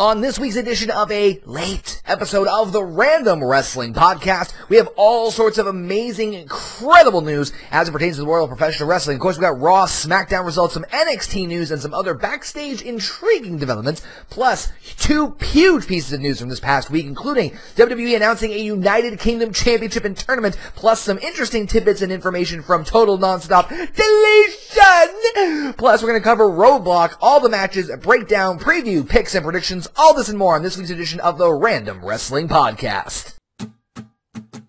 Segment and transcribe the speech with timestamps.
[0.00, 4.88] On this week's edition of a late episode of the Random Wrestling Podcast, we have
[4.96, 9.14] all sorts of amazing, incredible news as it pertains to the world of professional wrestling.
[9.14, 13.58] Of course, we got Raw, SmackDown results, some NXT news, and some other backstage intriguing
[13.58, 18.58] developments, plus two huge pieces of news from this past week, including WWE announcing a
[18.58, 25.74] United Kingdom Championship and tournament, plus some interesting tidbits and information from Total Nonstop Deletion!
[25.74, 30.12] Plus, we're going to cover Roadblock, all the matches, breakdown, preview, picks, and predictions all
[30.12, 33.36] this and more on this week's edition of the Random Wrestling Podcast.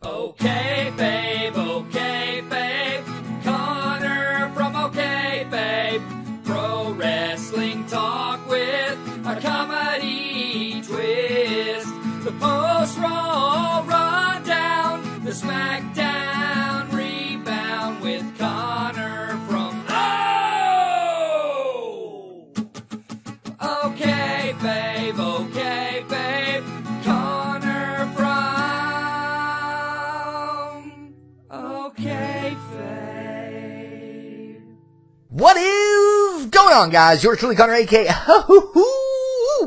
[0.02, 3.06] OKayFabe, okay, babe.
[3.44, 6.46] Connor from OKayFabe.
[6.46, 11.88] Pro wrestling talk with a comedy twist.
[12.26, 15.81] The post roll rundown, the SmackDown
[35.42, 37.24] What is going on, guys?
[37.24, 38.06] Yours truly, Connor, aka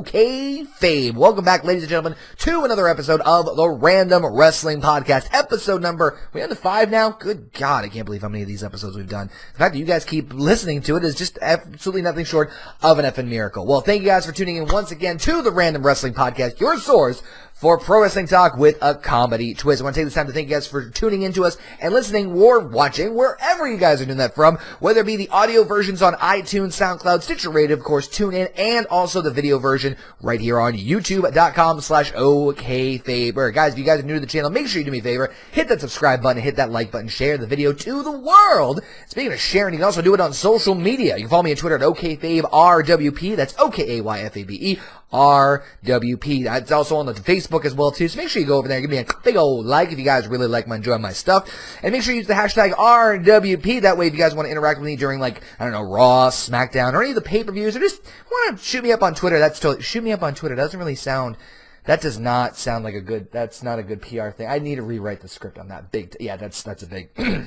[0.04, 1.14] Kayfabe.
[1.14, 5.26] Welcome back, ladies and gentlemen, to another episode of the Random Wrestling Podcast.
[5.32, 7.10] Episode number, we on to five now?
[7.10, 9.30] Good God, I can't believe how many of these episodes we've done.
[9.54, 13.00] The fact that you guys keep listening to it is just absolutely nothing short of
[13.00, 13.66] an effing miracle.
[13.66, 16.78] Well, thank you guys for tuning in once again to the Random Wrestling Podcast, your
[16.78, 17.20] source
[17.64, 19.80] for pro wrestling talk with a comedy twist.
[19.80, 21.94] I want to take this time to thank you guys for tuning into us and
[21.94, 25.64] listening or watching wherever you guys are doing that from, whether it be the audio
[25.64, 29.96] versions on iTunes, SoundCloud, Stitcher Radio, of course, tune in, and also the video version
[30.20, 33.54] right here on youtube.com slash OKFabe.
[33.54, 35.02] Guys, if you guys are new to the channel, make sure you do me a
[35.02, 38.82] favor, hit that subscribe button, hit that like button, share the video to the world.
[39.06, 41.16] Speaking of sharing, you can also do it on social media.
[41.16, 44.78] You can follow me on Twitter at OKFabeRWP, that's O-K-A-Y-F-A-B-E,
[45.14, 46.44] RWP.
[46.44, 48.08] That's also on the Facebook as well too.
[48.08, 50.04] So make sure you go over there give me a big old like if you
[50.04, 51.48] guys really like my enjoy my stuff.
[51.82, 53.82] And make sure you use the hashtag RWP.
[53.82, 55.82] That way if you guys want to interact with me during like, I don't know,
[55.82, 59.14] Raw, SmackDown, or any of the pay-per-views, or just want to shoot me up on
[59.14, 60.56] Twitter, that's totally, shoot me up on Twitter.
[60.56, 61.36] Doesn't really sound,
[61.84, 64.48] that does not sound like a good, that's not a good PR thing.
[64.48, 67.10] I need to rewrite the script on that big, t- yeah, that's, that's a big,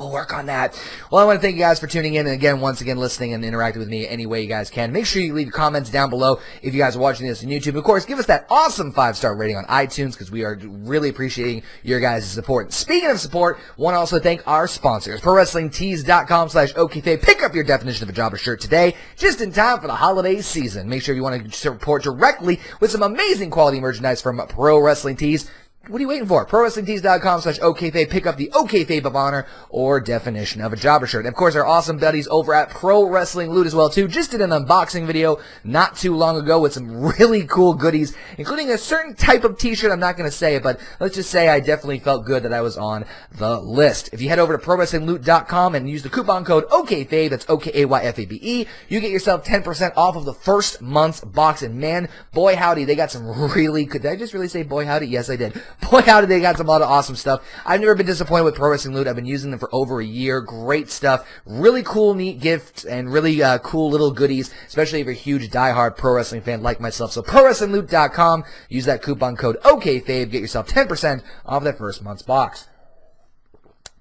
[0.00, 0.82] We'll work on that.
[1.10, 3.34] Well, I want to thank you guys for tuning in and again, once again, listening
[3.34, 4.92] and interacting with me any way you guys can.
[4.92, 7.76] Make sure you leave comments down below if you guys are watching this on YouTube.
[7.76, 11.10] Of course, give us that awesome five star rating on iTunes because we are really
[11.10, 12.72] appreciating your guys' support.
[12.72, 17.22] Speaking of support, want to also thank our sponsors, ProWrestlingTees.com slash OKFabe.
[17.22, 20.40] Pick up your definition of a jobber shirt today, just in time for the holiday
[20.40, 20.88] season.
[20.88, 25.16] Make sure you want to support directly with some amazing quality merchandise from Pro Wrestling
[25.16, 25.50] Tees.
[25.86, 26.44] What are you waiting for?
[26.44, 28.10] ProWrestlingTees.com slash OKFabe.
[28.10, 31.24] Pick up the OKFabe of Honor or definition of a jobber shirt.
[31.24, 34.06] And of course, our awesome buddies over at Pro Wrestling Loot as well, too.
[34.06, 38.70] Just did an unboxing video not too long ago with some really cool goodies, including
[38.70, 39.90] a certain type of t-shirt.
[39.90, 42.52] I'm not going to say it, but let's just say I definitely felt good that
[42.52, 44.10] I was on the list.
[44.12, 49.00] If you head over to ProWrestlingLoot.com and use the coupon code OKFabe, that's O-K-A-Y-F-A-B-E, you
[49.00, 51.62] get yourself 10% off of the first month's box.
[51.62, 54.84] And man, boy howdy, they got some really good, did I just really say boy
[54.84, 55.06] howdy?
[55.06, 55.60] Yes, I did.
[55.90, 57.42] Boy, howdy, they got some lot of awesome stuff.
[57.64, 59.06] I've never been disappointed with Pro Wrestling Loot.
[59.06, 60.40] I've been using them for over a year.
[60.40, 61.26] Great stuff.
[61.44, 65.50] Really cool, neat gifts and really uh, cool little goodies, especially if you're a huge
[65.50, 67.12] diehard pro wrestling fan like myself.
[67.12, 68.44] So ProWrestlingLoot.com.
[68.68, 70.30] Use that coupon code OKFabe.
[70.30, 72.68] Get yourself 10% off that first month's box.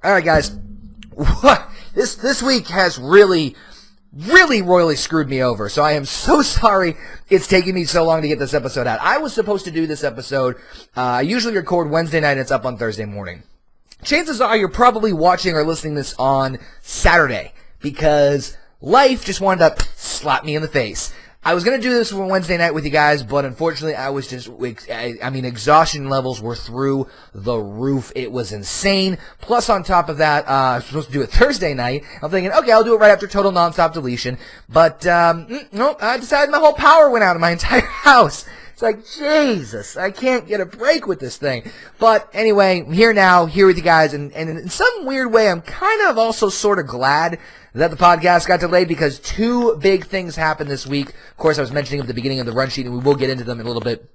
[0.03, 0.51] All right, guys.
[1.41, 1.69] What?
[1.93, 3.55] this this week has really
[4.13, 5.69] really royally screwed me over.
[5.69, 6.95] So I am so sorry
[7.29, 8.99] it's taking me so long to get this episode out.
[9.01, 10.55] I was supposed to do this episode.
[10.95, 13.43] Uh, I usually record Wednesday night and it's up on Thursday morning.
[14.03, 19.85] Chances are you're probably watching or listening this on Saturday because life just wanted to
[19.95, 21.13] slap me in the face.
[21.41, 24.27] I was gonna do this for Wednesday night with you guys, but unfortunately, I was
[24.27, 24.49] just,
[24.91, 28.11] I, I mean, exhaustion levels were through the roof.
[28.13, 29.17] It was insane.
[29.39, 32.03] Plus, on top of that, uh, I was supposed to do it Thursday night.
[32.21, 34.37] I'm thinking, okay, I'll do it right after total nonstop deletion.
[34.67, 38.45] But, um, mm, no, I decided my whole power went out of my entire house.
[38.79, 41.69] It's like, Jesus, I can't get a break with this thing.
[41.97, 45.49] But anyway, I'm here now, here with you guys, and, and in some weird way,
[45.49, 47.39] I'm kind of also sort of glad
[47.73, 51.09] that the podcast got delayed because two big things happened this week.
[51.09, 53.15] Of course, I was mentioning at the beginning of the run sheet, and we will
[53.15, 54.09] get into them in a little bit.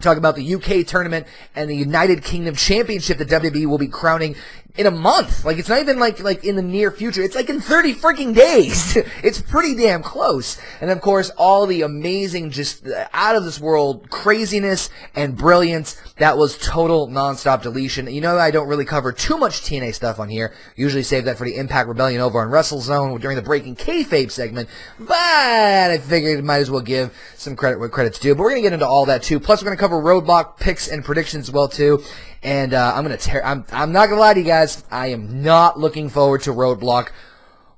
[0.00, 4.34] Talk about the UK tournament and the United Kingdom Championship that WWE will be crowning
[4.76, 5.44] in a month.
[5.44, 7.22] Like it's not even like like in the near future.
[7.22, 8.96] It's like in 30 freaking days.
[9.22, 10.58] it's pretty damn close.
[10.80, 16.00] And of course, all the amazing, just uh, out of this world craziness and brilliance.
[16.18, 18.12] That was total nonstop deletion.
[18.12, 20.54] You know, I don't really cover too much TNA stuff on here.
[20.74, 24.68] Usually save that for the Impact Rebellion over on WrestleZone during the Breaking Kayfabe segment.
[24.98, 28.34] But I figured might as well give some credit where credit's due.
[28.34, 29.40] But we're gonna get into all that too.
[29.40, 32.02] Plus, we're gonna cover Roadblock picks and predictions as well too.
[32.42, 33.44] And uh, I'm gonna tear.
[33.44, 34.84] I'm I'm not gonna lie to you guys.
[34.90, 37.10] I am not looking forward to Roadblock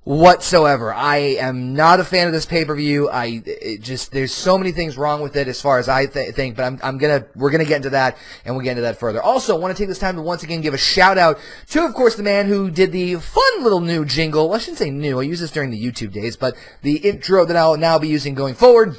[0.08, 0.90] whatsoever.
[0.94, 3.10] I am not a fan of this pay per view.
[3.10, 3.42] I
[3.78, 6.56] just there's so many things wrong with it as far as I th- think.
[6.56, 8.16] But I'm I'm gonna we're gonna get into that
[8.46, 9.22] and we'll get into that further.
[9.22, 11.38] Also, I want to take this time to once again give a shout out
[11.68, 14.48] to, of course, the man who did the fun little new jingle.
[14.48, 15.20] Well, I shouldn't say new.
[15.20, 18.34] I used this during the YouTube days, but the intro that I'll now be using
[18.34, 18.96] going forward.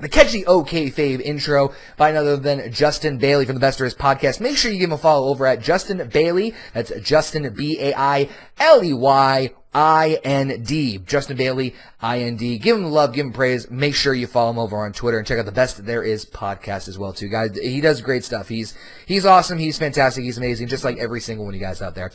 [0.00, 3.94] The catchy OKFabe intro by none other than Justin Bailey from the Best of His
[3.94, 4.40] podcast.
[4.40, 6.54] Make sure you give him a follow over at Justin Bailey.
[6.72, 10.98] That's Justin B A I L E Y I N D.
[10.98, 12.58] Justin Bailey, I N D.
[12.58, 13.70] Give him love, give him praise.
[13.70, 16.24] Make sure you follow him over on Twitter and check out the Best There Is
[16.24, 17.56] podcast as well too, guys.
[17.56, 18.48] He does great stuff.
[18.48, 18.76] He's
[19.06, 19.58] he's awesome.
[19.58, 20.24] He's fantastic.
[20.24, 22.10] He's amazing, just like every single one of you guys out there.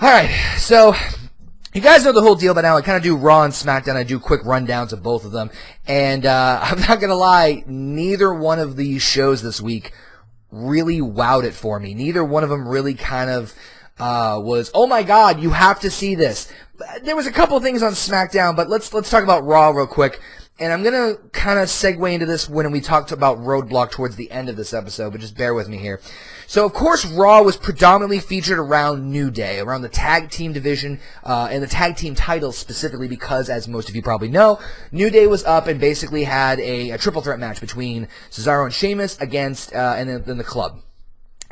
[0.00, 0.94] All right, so
[1.74, 2.76] you guys know the whole deal by now.
[2.76, 3.96] I kind of do Raw and SmackDown.
[3.96, 5.50] I do quick rundowns of both of them.
[5.86, 9.92] And uh, I'm not going to lie, neither one of these shows this week
[10.50, 11.94] really wowed it for me.
[11.94, 13.54] Neither one of them really kind of
[13.98, 16.50] uh, was, oh my god, you have to see this.
[17.02, 20.20] There was a couple things on SmackDown, but let's let's talk about Raw real quick.
[20.60, 24.28] And I'm gonna kind of segue into this when we talked about Roadblock towards the
[24.32, 26.00] end of this episode, but just bear with me here.
[26.48, 30.98] So of course Raw was predominantly featured around New Day, around the tag team division,
[31.22, 34.58] uh, and the tag team titles specifically because, as most of you probably know,
[34.90, 38.74] New Day was up and basically had a, a triple threat match between Cesaro and
[38.74, 40.82] Sheamus against, uh, and then, then the club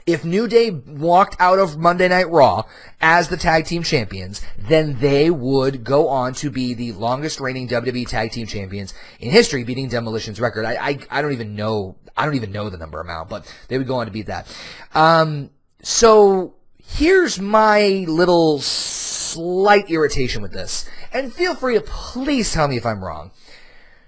[0.06, 2.62] if New Day walked out of Monday Night Raw
[3.00, 7.68] as the tag team champions, then they would go on to be the longest reigning
[7.68, 10.64] WWE tag team champions in history, beating Demolition's record.
[10.64, 13.78] I, I, I don't even know, I don't even know the number amount, but they
[13.78, 14.46] would go on to beat that.
[14.94, 15.50] Um,
[15.82, 20.88] so here's my little slight irritation with this.
[21.12, 23.32] And feel free to please tell me if I'm wrong.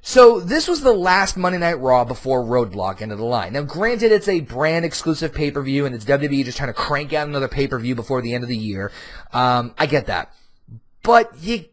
[0.00, 3.52] So this was the last Monday Night Raw before Roadblock ended the line.
[3.52, 6.74] Now, granted, it's a brand exclusive pay per view, and it's WWE just trying to
[6.74, 8.92] crank out another pay per view before the end of the year.
[9.32, 10.32] Um, I get that,
[11.02, 11.66] but you,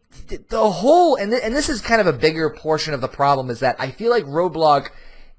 [0.48, 3.48] the whole and th- and this is kind of a bigger portion of the problem
[3.50, 4.88] is that I feel like Roadblock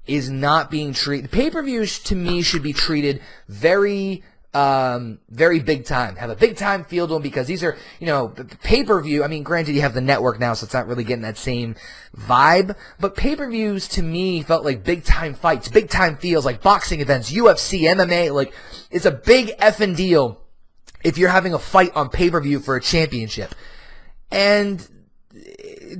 [0.06, 1.30] is not being treated.
[1.30, 4.22] Pay per views to me should be treated very
[4.54, 6.16] um, very big time.
[6.16, 8.28] Have a big time feel to them because these are, you know,
[8.62, 9.22] pay per view.
[9.22, 11.76] I mean, granted, you have the network now, so it's not really getting that same
[12.16, 12.74] vibe.
[12.98, 16.62] But pay per views to me felt like big time fights, big time feels, like
[16.62, 18.34] boxing events, UFC, MMA.
[18.34, 18.54] Like,
[18.90, 20.40] it's a big effing deal
[21.04, 23.54] if you're having a fight on pay per view for a championship.
[24.30, 24.86] And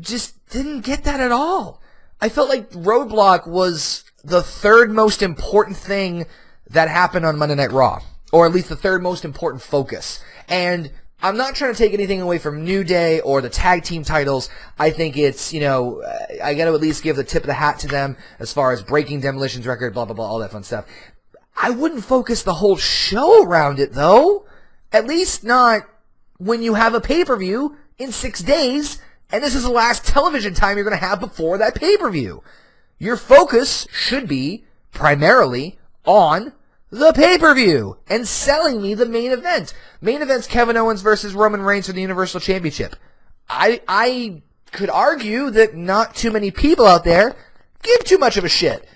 [0.01, 1.83] just didn't get that at all.
[2.21, 6.27] I felt like Roadblock was the third most important thing
[6.71, 8.01] that happened on Monday Night Raw
[8.33, 10.23] or at least the third most important focus.
[10.49, 10.91] And
[11.21, 14.49] I'm not trying to take anything away from New Day or the tag team titles.
[14.79, 16.03] I think it's, you know,
[16.43, 18.73] I got to at least give the tip of the hat to them as far
[18.73, 20.87] as breaking Demolition's record, blah, blah, blah, all that fun stuff.
[21.61, 24.47] I wouldn't focus the whole show around it, though.
[24.93, 25.83] At least not
[26.37, 29.01] when you have a pay-per-view in six days,
[29.33, 32.45] and this is the last television time you're going to have before that pay-per-view.
[33.01, 36.53] Your focus should be primarily on
[36.91, 39.75] the pay-per-view and selling me the main event.
[40.01, 42.97] Main event's Kevin Owens versus Roman Reigns for the Universal Championship.
[43.49, 44.43] I I
[44.73, 47.37] could argue that not too many people out there
[47.83, 48.87] give too much of a shit.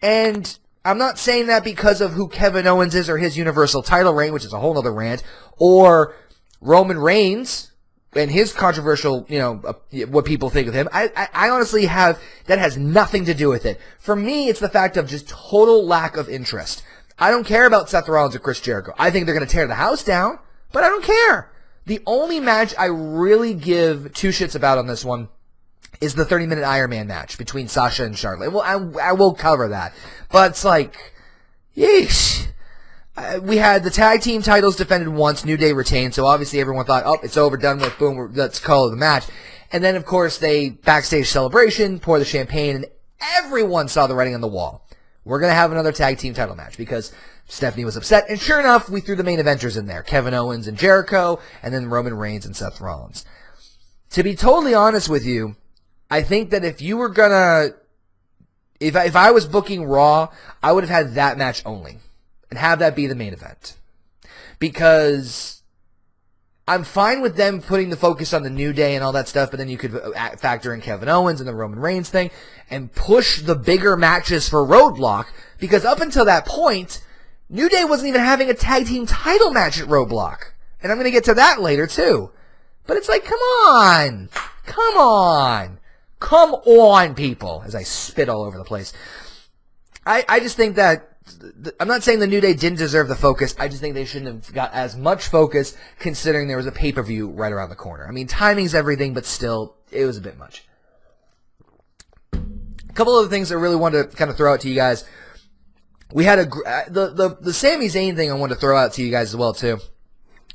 [0.00, 4.14] And I'm not saying that because of who Kevin Owens is or his Universal title
[4.14, 5.22] reign, which is a whole other rant,
[5.58, 6.16] or
[6.60, 7.70] Roman Reigns
[8.14, 9.72] and his controversial, you know, uh,
[10.06, 10.88] what people think of him.
[10.92, 13.80] I, I, I honestly have, that has nothing to do with it.
[13.98, 16.82] For me, it's the fact of just total lack of interest.
[17.18, 18.94] I don't care about Seth Rollins or Chris Jericho.
[18.98, 20.38] I think they're going to tear the house down,
[20.72, 21.50] but I don't care.
[21.86, 25.28] The only match I really give two shits about on this one
[26.00, 28.52] is the 30 minute Iron Man match between Sasha and Charlotte.
[28.52, 29.92] Well, I, I will cover that.
[30.30, 31.14] But it's like,
[31.76, 32.48] yeesh.
[33.42, 37.02] We had the tag team titles defended once, New Day retained, so obviously everyone thought,
[37.04, 39.26] oh, it's over, done with, boom, let's call it the match.
[39.70, 42.86] And then, of course, they backstage celebration, pour the champagne, and
[43.20, 44.86] everyone saw the writing on the wall.
[45.24, 47.12] We're going to have another tag team title match because
[47.46, 48.28] Stephanie was upset.
[48.28, 50.02] And sure enough, we threw the main eventers in there.
[50.02, 53.24] Kevin Owens and Jericho, and then Roman Reigns and Seth Rollins.
[54.10, 55.56] To be totally honest with you,
[56.10, 57.70] I think that if you were gonna,
[58.80, 60.28] if I, if I was booking Raw,
[60.62, 61.98] I would have had that match only.
[62.50, 63.76] And have that be the main event.
[64.58, 65.61] Because
[66.66, 69.50] I'm fine with them putting the focus on the New Day and all that stuff,
[69.50, 72.30] but then you could uh, factor in Kevin Owens and the Roman Reigns thing
[72.70, 75.26] and push the bigger matches for Roadblock
[75.58, 77.04] because up until that point,
[77.48, 80.52] New Day wasn't even having a tag team title match at Roadblock.
[80.82, 82.30] And I'm going to get to that later too.
[82.86, 84.28] But it's like, come on.
[84.64, 85.78] Come on.
[86.20, 88.92] Come on, people, as I spit all over the place.
[90.06, 91.11] I, I just think that
[91.78, 93.54] I'm not saying the New Day didn't deserve the focus.
[93.58, 97.28] I just think they shouldn't have got as much focus considering there was a pay-per-view
[97.30, 98.06] right around the corner.
[98.06, 100.64] I mean, timing's everything, but still, it was a bit much.
[102.32, 105.04] A couple of things I really wanted to kind of throw out to you guys.
[106.12, 108.92] We had a uh, the the the Sami Zayn thing I wanted to throw out
[108.94, 109.78] to you guys as well too.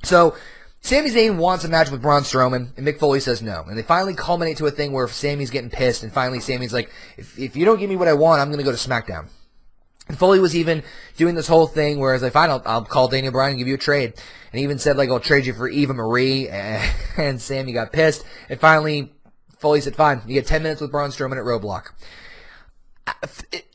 [0.03, 0.35] So
[0.81, 3.63] Sami Zayn wants a match with Braun Strowman, and Mick Foley says no.
[3.67, 6.91] And they finally culminate to a thing where Sami's getting pissed, and finally Sami's like,
[7.17, 9.27] if, if you don't give me what I want, I'm going to go to SmackDown.
[10.15, 10.83] Foley was even
[11.17, 13.67] doing this whole thing where, as like, fine, I'll, I'll call Daniel Bryan and give
[13.67, 14.13] you a trade.
[14.53, 16.49] And even said, like, I'll trade you for Eva Marie.
[17.17, 18.23] And, Sami got pissed.
[18.47, 19.11] And finally,
[19.57, 21.87] Foley said, fine, you get 10 minutes with Braun Strowman at Roadblock.
[23.07, 23.13] I,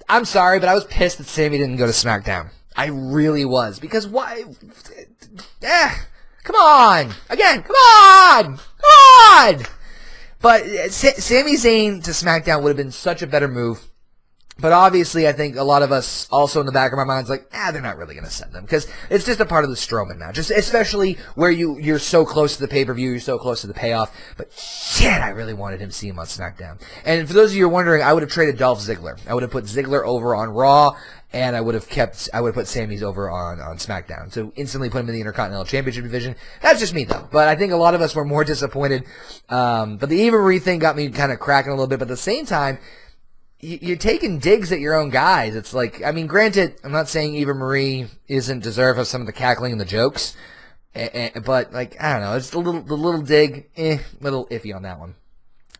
[0.09, 2.51] I'm sorry, but I was pissed that Sami didn't go to SmackDown.
[2.77, 3.81] I really was.
[3.81, 4.45] Because why?
[5.63, 5.95] Eh,
[6.45, 7.13] come on!
[7.31, 8.57] Again, come on!
[8.57, 9.63] Come on!
[10.41, 13.89] But uh, Sami Zayn to SmackDown would have been such a better move
[14.63, 17.29] but obviously, I think a lot of us also in the back of our minds
[17.29, 19.71] like, ah, they're not really going to send them because it's just a part of
[19.71, 23.21] the Strowman match, especially where you you're so close to the pay per view, you're
[23.21, 24.17] so close to the payoff.
[24.37, 26.81] But shit, I really wanted him to see him on SmackDown.
[27.05, 29.19] And for those of you who are wondering, I would have traded Dolph Ziggler.
[29.29, 30.97] I would have put Ziggler over on Raw,
[31.33, 34.33] and I would have kept I would have put Sami's over on on SmackDown.
[34.33, 36.37] So instantly put him in the Intercontinental Championship division.
[36.61, 37.29] That's just me though.
[37.33, 39.05] But I think a lot of us were more disappointed.
[39.49, 41.99] Um, but the Eva Marie thing got me kind of cracking a little bit.
[41.99, 42.79] But at the same time
[43.63, 45.55] you're taking digs at your own guys.
[45.55, 49.27] It's like, I mean, granted, I'm not saying Eva Marie isn't deserve of some of
[49.27, 50.37] the cackling and the jokes,
[50.93, 54.83] but like, I don't know, it's a little, the little dig, eh, little iffy on
[54.83, 55.15] that one.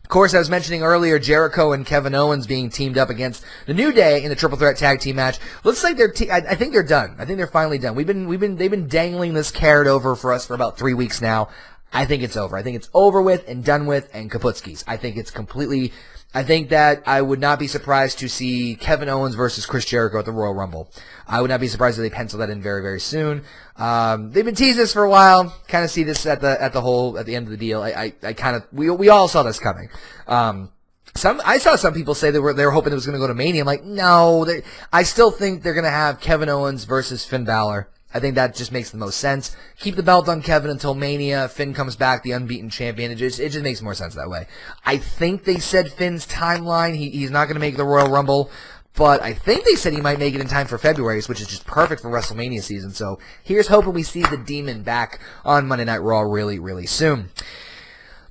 [0.01, 3.73] Of course, I was mentioning earlier Jericho and Kevin Owens being teamed up against the
[3.73, 5.39] New Day in the Triple Threat Tag Team match.
[5.63, 6.11] Looks like they're.
[6.11, 7.15] Te- I, I think they're done.
[7.17, 7.95] I think they're finally done.
[7.95, 10.93] We've been, we've been, they've been dangling this carrot over for us for about three
[10.93, 11.49] weeks now.
[11.93, 12.57] I think it's over.
[12.57, 14.83] I think it's over with and done with and Kaputskis.
[14.87, 15.93] I think it's completely
[16.33, 20.19] I think that I would not be surprised to see Kevin Owens versus Chris Jericho
[20.19, 20.89] at the Royal Rumble.
[21.27, 23.43] I would not be surprised if they pencil that in very, very soon.
[23.77, 25.55] Um, they've been teasing this for a while.
[25.67, 27.81] Kind of see this at the at the whole at the end of the deal.
[27.81, 29.89] I I, I kind of we we all saw this coming.
[30.27, 30.71] Um,
[31.15, 33.19] some I saw some people say they were they were hoping it was going to
[33.19, 33.61] go to Mania.
[33.61, 34.47] I'm like, no,
[34.91, 38.55] I still think they're going to have Kevin Owens versus Finn Balor I think that
[38.55, 39.55] just makes the most sense.
[39.79, 41.47] Keep the belt on Kevin until Mania.
[41.47, 43.11] Finn comes back, the unbeaten champion.
[43.11, 44.47] It just, it just makes more sense that way.
[44.85, 46.95] I think they said Finn's timeline.
[46.95, 48.51] He, he's not going to make the Royal Rumble,
[48.95, 51.47] but I think they said he might make it in time for February, which is
[51.47, 52.91] just perfect for WrestleMania season.
[52.91, 57.29] So here's hoping we see the Demon back on Monday Night Raw really, really soon.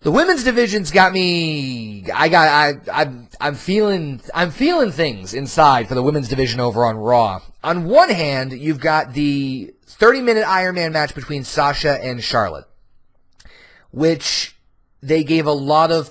[0.03, 2.11] The women's division's got me.
[2.13, 2.49] I got.
[2.49, 3.03] I.
[3.03, 3.29] I'm.
[3.41, 4.21] I'm feeling.
[4.35, 7.41] I'm feeling things inside for the women's division over on Raw.
[7.63, 12.65] On one hand, you've got the 30-minute Iron Man match between Sasha and Charlotte,
[13.93, 14.57] which
[15.01, 16.11] they gave a lot of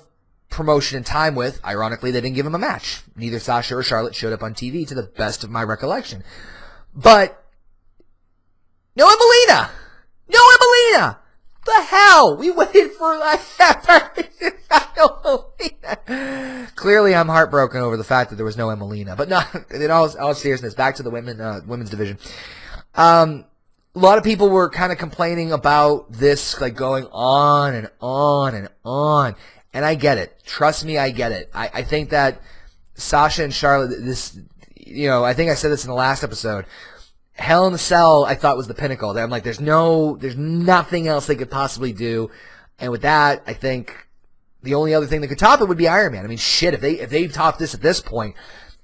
[0.49, 1.59] promotion and time with.
[1.65, 3.01] Ironically, they didn't give them a match.
[3.17, 6.23] Neither Sasha or Charlotte showed up on TV, to the best of my recollection.
[6.95, 7.43] But
[8.95, 9.69] no Emmalina.
[10.29, 11.17] No Emmalina
[11.65, 12.37] the hell?
[12.37, 13.39] We waited for like
[16.75, 19.15] Clearly, I'm heartbroken over the fact that there was no Emmalina.
[19.15, 19.41] But no,
[19.71, 22.17] in all, all seriousness, back to the women uh, women's division.
[22.95, 23.45] Um,
[23.95, 28.55] a lot of people were kind of complaining about this, like going on and on
[28.55, 29.35] and on.
[29.73, 30.41] And I get it.
[30.45, 31.49] Trust me, I get it.
[31.53, 32.41] I, I think that
[32.95, 34.37] Sasha and Charlotte, this,
[34.75, 36.65] you know, I think I said this in the last episode.
[37.33, 39.17] Hell in the Cell, I thought was the pinnacle.
[39.17, 42.29] I'm like, there's no, there's nothing else they could possibly do.
[42.79, 44.07] And with that, I think
[44.63, 46.25] the only other thing that could top it would be Iron Man.
[46.25, 48.35] I mean, shit, if they if they top this at this point,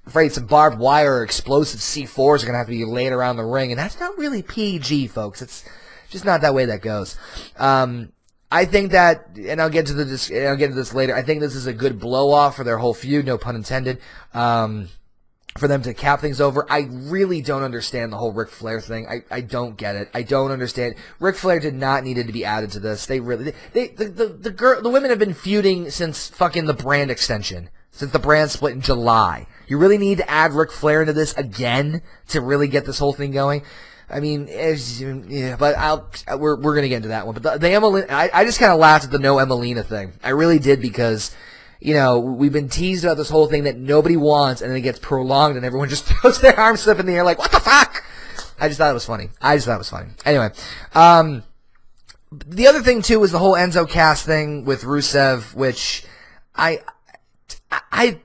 [0.04, 3.36] I'm afraid some barbed wire or explosive C4s are gonna have to be laid around
[3.36, 5.42] the ring, and that's not really PG, folks.
[5.42, 5.64] It's
[6.08, 7.16] just not that way that goes.
[7.56, 8.12] Um,
[8.50, 11.14] I think that, and I'll get to the, I'll get to this later.
[11.14, 14.00] I think this is a good blow off for their whole feud, no pun intended.
[14.32, 14.88] Um,
[15.58, 16.66] for them to cap things over.
[16.70, 19.06] I really don't understand the whole Ric Flair thing.
[19.08, 20.08] I, I don't get it.
[20.14, 20.94] I don't understand.
[21.20, 23.06] Ric Flair did not needed to be added to this.
[23.06, 26.74] They really they, the the the girl the women have been feuding since fucking the
[26.74, 27.70] brand extension.
[27.90, 29.46] Since the brand split in July.
[29.66, 33.12] You really need to add Ric Flair into this again to really get this whole
[33.12, 33.62] thing going.
[34.10, 37.34] I mean, yeah, but I'll we're we're gonna get into that one.
[37.34, 40.12] But the, the I, I just kind of laughed at the no Emmalina thing.
[40.22, 41.34] I really did because
[41.80, 44.82] you know, we've been teased about this whole thing that nobody wants, and then it
[44.82, 47.60] gets prolonged, and everyone just throws their arms up in the air like, what the
[47.60, 48.04] fuck?
[48.60, 49.30] I just thought it was funny.
[49.40, 50.10] I just thought it was funny.
[50.24, 50.50] Anyway,
[50.94, 51.44] um,
[52.32, 56.04] the other thing too was the whole Enzo Cass thing with Rusev, which
[56.54, 56.82] I,
[57.70, 58.20] I,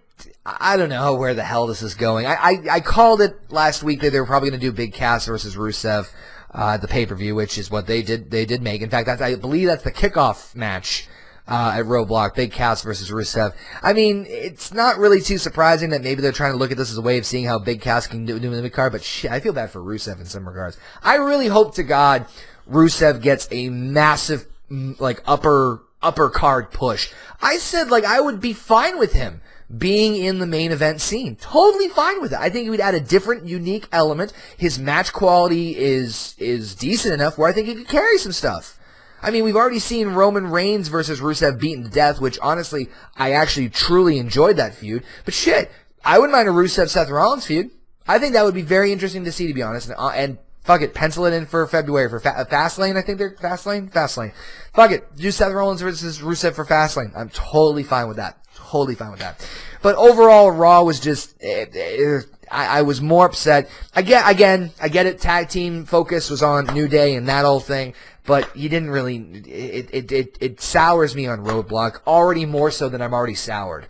[0.45, 2.25] I don't know where the hell this is going.
[2.25, 4.93] I, I, I called it last week that they were probably going to do Big
[4.93, 6.12] Cass versus Rusev,
[6.51, 8.31] uh, the pay per view, which is what they did.
[8.31, 8.81] They did make.
[8.81, 11.07] In fact, that's, I believe that's the kickoff match.
[11.45, 13.53] Uh, at Roadblock, Big Cass versus Rusev.
[13.81, 16.89] I mean, it's not really too surprising that maybe they're trying to look at this
[16.89, 19.03] as a way of seeing how Big Cass can do, do in the card, but
[19.03, 20.77] shit, I feel bad for Rusev in some regards.
[21.03, 22.27] I really hope to God
[22.69, 27.12] Rusev gets a massive, mm, like, upper, upper card push.
[27.41, 29.41] I said, like, I would be fine with him
[29.75, 31.35] being in the main event scene.
[31.35, 32.39] Totally fine with it.
[32.39, 34.33] I think he would add a different, unique element.
[34.57, 38.77] His match quality is, is decent enough where I think he could carry some stuff.
[39.24, 43.32] I mean, we've already seen Roman Reigns versus Rusev beaten to death, which honestly, I
[43.32, 45.03] actually truly enjoyed that feud.
[45.25, 45.72] But shit,
[46.03, 47.72] I wouldn't mind a Rusev Seth Rollins feud.
[48.08, 49.88] I think that would be very interesting to see, to be honest.
[49.89, 52.98] And, uh, and fuck it, pencil it in for February for fa- Fastlane.
[52.98, 54.34] I think they're Fastlane, Fastlane.
[54.74, 57.12] Fuck it, do Seth Rollins versus Rusev for Fastlane.
[57.15, 58.38] I'm totally fine with that.
[58.56, 59.48] Totally fine with that.
[59.82, 61.36] But overall, Raw was just.
[61.42, 62.20] eh, eh,
[62.51, 63.70] I, I was more upset.
[63.96, 64.72] Get again.
[64.82, 65.20] I get it.
[65.20, 67.94] Tag team focus was on New Day and that whole thing,
[68.25, 69.18] but you didn't really.
[69.46, 73.88] It it it, it sours me on Roadblock already more so than I'm already soured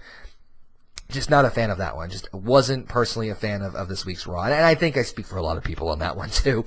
[1.13, 2.10] just not a fan of that one.
[2.10, 4.43] Just wasn't personally a fan of, of this week's Raw.
[4.43, 6.65] And I think I speak for a lot of people on that one too.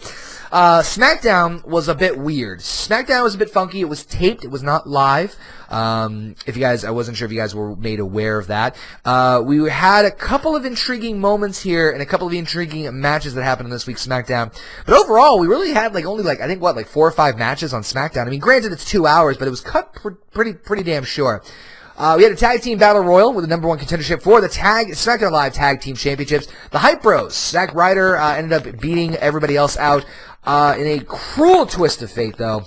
[0.50, 2.60] Uh, SmackDown was a bit weird.
[2.60, 3.80] SmackDown was a bit funky.
[3.80, 4.44] It was taped.
[4.44, 5.36] It was not live.
[5.68, 8.76] Um, if you guys, I wasn't sure if you guys were made aware of that.
[9.04, 13.34] Uh, we had a couple of intriguing moments here and a couple of intriguing matches
[13.34, 14.56] that happened in this week's SmackDown.
[14.86, 17.36] But overall, we really had like only like, I think what, like four or five
[17.36, 18.26] matches on SmackDown.
[18.26, 21.52] I mean, granted it's two hours, but it was cut pr- pretty, pretty damn short.
[21.96, 24.48] Uh, we had a tag team battle royal with the number one contendership for the
[24.48, 26.46] tag SmackDown Live Tag Team Championships.
[26.70, 30.04] The Hype Bros, Zack Ryder, uh, ended up beating everybody else out
[30.44, 32.64] uh, in a cruel twist of fate, though.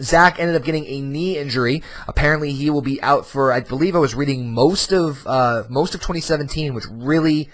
[0.00, 1.82] Zack ended up getting a knee injury.
[2.06, 3.52] Apparently, he will be out for.
[3.52, 7.48] I believe I was reading most of uh, most of 2017, which really,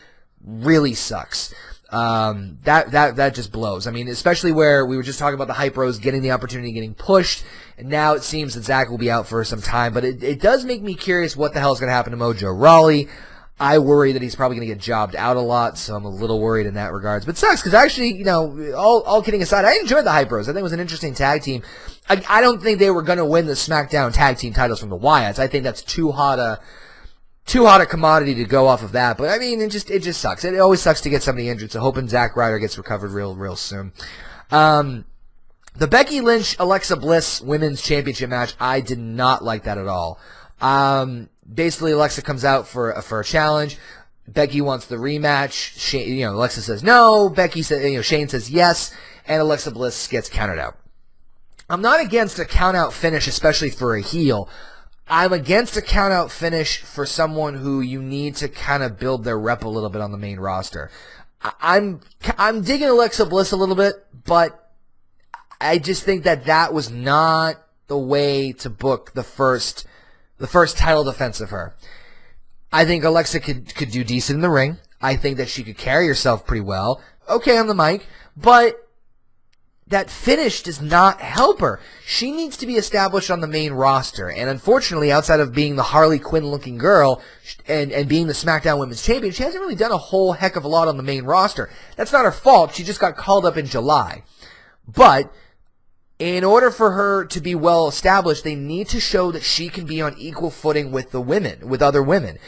[0.44, 1.54] really sucks.
[1.90, 3.86] Um, that that that just blows.
[3.86, 6.70] I mean, especially where we were just talking about the hype bros getting the opportunity,
[6.70, 7.44] getting pushed,
[7.76, 9.92] and now it seems that Zack will be out for some time.
[9.92, 12.18] But it, it does make me curious what the hell is going to happen to
[12.18, 13.08] Mojo Rawley.
[13.58, 16.08] I worry that he's probably going to get jobbed out a lot, so I'm a
[16.08, 17.26] little worried in that regards.
[17.26, 20.48] But sucks because actually, you know, all all kidding aside, I enjoyed the Hype Bros.
[20.48, 21.62] I think it was an interesting tag team.
[22.08, 24.90] I, I don't think they were going to win the SmackDown tag team titles from
[24.90, 25.40] the Wyatts.
[25.40, 26.60] I think that's too hot a
[27.50, 29.18] too hot a commodity to go off of that.
[29.18, 30.44] But I mean, it just it just sucks.
[30.44, 31.72] It always sucks to get somebody injured.
[31.72, 33.92] So hoping Zack Ryder gets recovered real real soon.
[34.52, 35.04] Um,
[35.74, 40.20] the Becky Lynch Alexa Bliss Women's Championship match, I did not like that at all.
[40.60, 43.78] Um, basically, Alexa comes out for a, for a challenge.
[44.28, 45.52] Becky wants the rematch.
[45.52, 47.28] Shane, you know, Alexa says no.
[47.28, 48.94] Becky says, you know, Shane says yes,
[49.26, 50.76] and Alexa Bliss gets counted out.
[51.68, 54.48] I'm not against a count out finish, especially for a heel.
[55.10, 59.24] I'm against a count out finish for someone who you need to kind of build
[59.24, 60.88] their rep a little bit on the main roster.
[61.60, 62.00] I'm
[62.38, 63.94] I'm digging Alexa Bliss a little bit,
[64.24, 64.72] but
[65.60, 67.56] I just think that that was not
[67.88, 69.84] the way to book the first
[70.38, 71.74] the first title defense of her.
[72.72, 74.78] I think Alexa could could do decent in the ring.
[75.02, 77.02] I think that she could carry herself pretty well.
[77.28, 78.88] Okay on the mic, but
[79.90, 81.80] that finish does not help her.
[82.06, 84.30] She needs to be established on the main roster.
[84.30, 87.20] And unfortunately, outside of being the Harley Quinn looking girl
[87.66, 90.64] and, and being the SmackDown Women's Champion, she hasn't really done a whole heck of
[90.64, 91.68] a lot on the main roster.
[91.96, 92.74] That's not her fault.
[92.74, 94.22] She just got called up in July.
[94.86, 95.32] But
[96.20, 99.86] in order for her to be well established, they need to show that she can
[99.86, 102.38] be on equal footing with the women, with other women.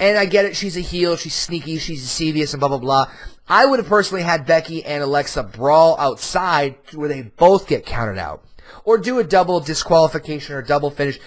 [0.00, 3.10] And I get it, she's a heel, she's sneaky, she's devious, and blah, blah, blah.
[3.48, 8.18] I would have personally had Becky and Alexa brawl outside where they both get counted
[8.18, 8.44] out.
[8.84, 11.18] Or do a double disqualification or double finish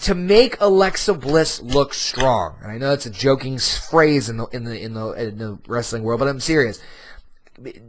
[0.00, 2.56] to make Alexa Bliss look strong.
[2.62, 5.58] And I know that's a joking phrase in the, in the, in the, in the
[5.66, 6.80] wrestling world, but I'm serious.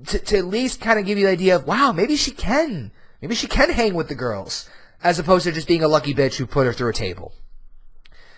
[0.08, 2.91] To, to at least kind of give you the idea of, wow, maybe she can.
[3.21, 4.69] Maybe she can hang with the girls.
[5.04, 7.34] As opposed to just being a lucky bitch who put her through a table.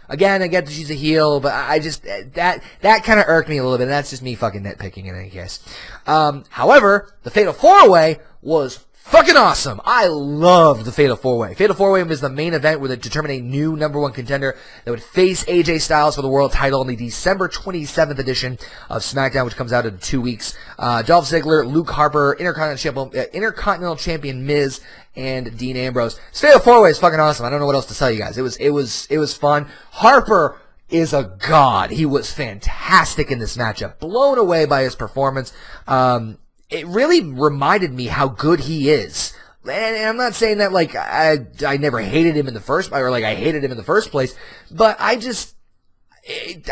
[0.10, 3.26] Again, I get that she's a heel, but I I just that that kind of
[3.28, 3.84] irked me a little bit.
[3.84, 5.60] And that's just me fucking nitpicking in any case.
[6.08, 9.80] Um, however, the Fatal Four Way was fucking awesome.
[9.86, 11.54] I loved the Fatal Four Way.
[11.54, 14.58] Fatal Four Way was the main event where they determined a new number one contender
[14.84, 18.58] that would face AJ Styles for the world title in the December 27th edition
[18.90, 20.58] of SmackDown, which comes out in two weeks.
[20.78, 24.82] Uh, Dolph Ziggler, Luke Harper, Intercontinental Champion, uh, Intercontinental Champion Miz,
[25.18, 26.20] and Dean Ambrose.
[26.32, 27.46] This Fatal Four Way is fucking awesome.
[27.46, 28.38] I don't know what else to tell you guys.
[28.38, 29.68] It was it was it was fun.
[29.92, 31.90] Harper is a god.
[31.90, 34.00] He was fantastic in this matchup.
[34.00, 35.52] Blown away by his performance.
[35.88, 36.38] Um,
[36.70, 39.34] it really reminded me how good he is.
[39.64, 42.92] and, and I'm not saying that like I I never hated him in the first
[42.92, 44.36] or like I hated him in the first place,
[44.70, 45.56] but I just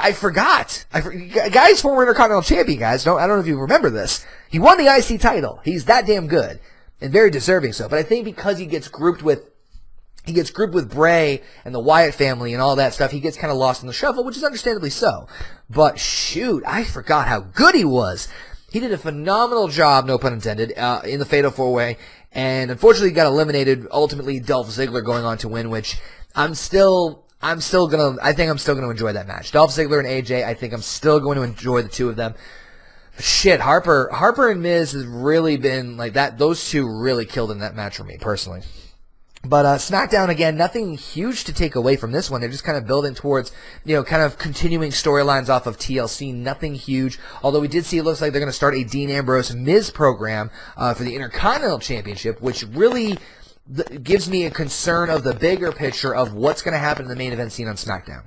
[0.01, 0.85] I forgot.
[0.93, 1.01] I
[1.49, 3.03] guy's former Intercontinental Champion, guys.
[3.03, 4.23] Don't I don't know if you remember this.
[4.49, 5.61] He won the IC title.
[5.63, 6.59] He's that damn good
[7.05, 7.87] and very deserving so.
[7.87, 9.43] But I think because he gets grouped with
[10.25, 13.37] he gets grouped with Bray and the Wyatt family and all that stuff, he gets
[13.37, 15.27] kind of lost in the shuffle, which is understandably so.
[15.69, 18.27] But shoot, I forgot how good he was.
[18.71, 21.97] He did a phenomenal job, no pun intended, uh, in the Fatal 4-Way,
[22.31, 25.99] and unfortunately got eliminated, ultimately Dolph Ziggler going on to win, which
[26.33, 28.17] I'm still I'm still gonna.
[28.23, 29.51] I think I'm still gonna enjoy that match.
[29.51, 30.43] Dolph Ziggler and AJ.
[30.43, 32.33] I think I'm still going to enjoy the two of them.
[33.19, 36.37] Shit, Harper, Harper and Miz has really been like that.
[36.37, 38.61] Those two really killed in that match for me personally.
[39.47, 42.41] But uh, SmackDown again, nothing huge to take away from this one.
[42.41, 43.51] They're just kind of building towards,
[43.83, 46.33] you know, kind of continuing storylines off of TLC.
[46.33, 47.19] Nothing huge.
[47.43, 49.91] Although we did see it looks like they're going to start a Dean Ambrose Miz
[49.91, 53.17] program uh, for the Intercontinental Championship, which really
[53.73, 57.09] th- gives me a concern of the bigger picture of what's going to happen in
[57.09, 58.23] the main event scene on SmackDown.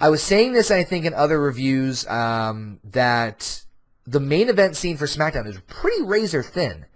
[0.00, 3.64] I was saying this, I think, in other reviews um, that
[4.08, 6.86] the main event scene for SmackDown is pretty razor thin.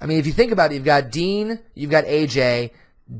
[0.00, 2.70] I mean, if you think about it, you've got Dean, you've got AJ,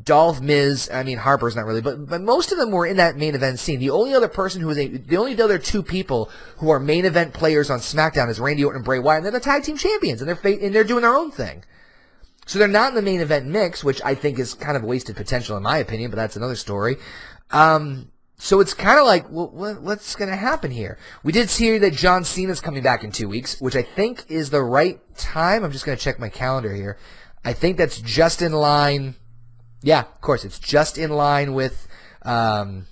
[0.03, 0.89] Dolph, Miz.
[0.93, 3.59] I mean, Harper's not really, but but most of them were in that main event
[3.59, 3.81] scene.
[3.81, 7.05] The only other person who is a, the only other two people who are main
[7.05, 9.77] event players on SmackDown is Randy Orton and Bray Wyatt, and they're the tag team
[9.77, 11.65] champions, and they're and they're doing their own thing.
[12.47, 15.17] So they're not in the main event mix, which I think is kind of wasted
[15.17, 16.97] potential in my opinion, but that's another story.
[17.51, 19.49] Um, so it's kind of like, well,
[19.81, 20.99] what's going to happen here?
[21.23, 24.51] We did see that John Cena's coming back in two weeks, which I think is
[24.51, 25.65] the right time.
[25.65, 26.99] I'm just going to check my calendar here.
[27.45, 29.15] I think that's just in line.
[29.83, 31.87] Yeah, of course, it's just in line with,
[32.23, 32.87] um,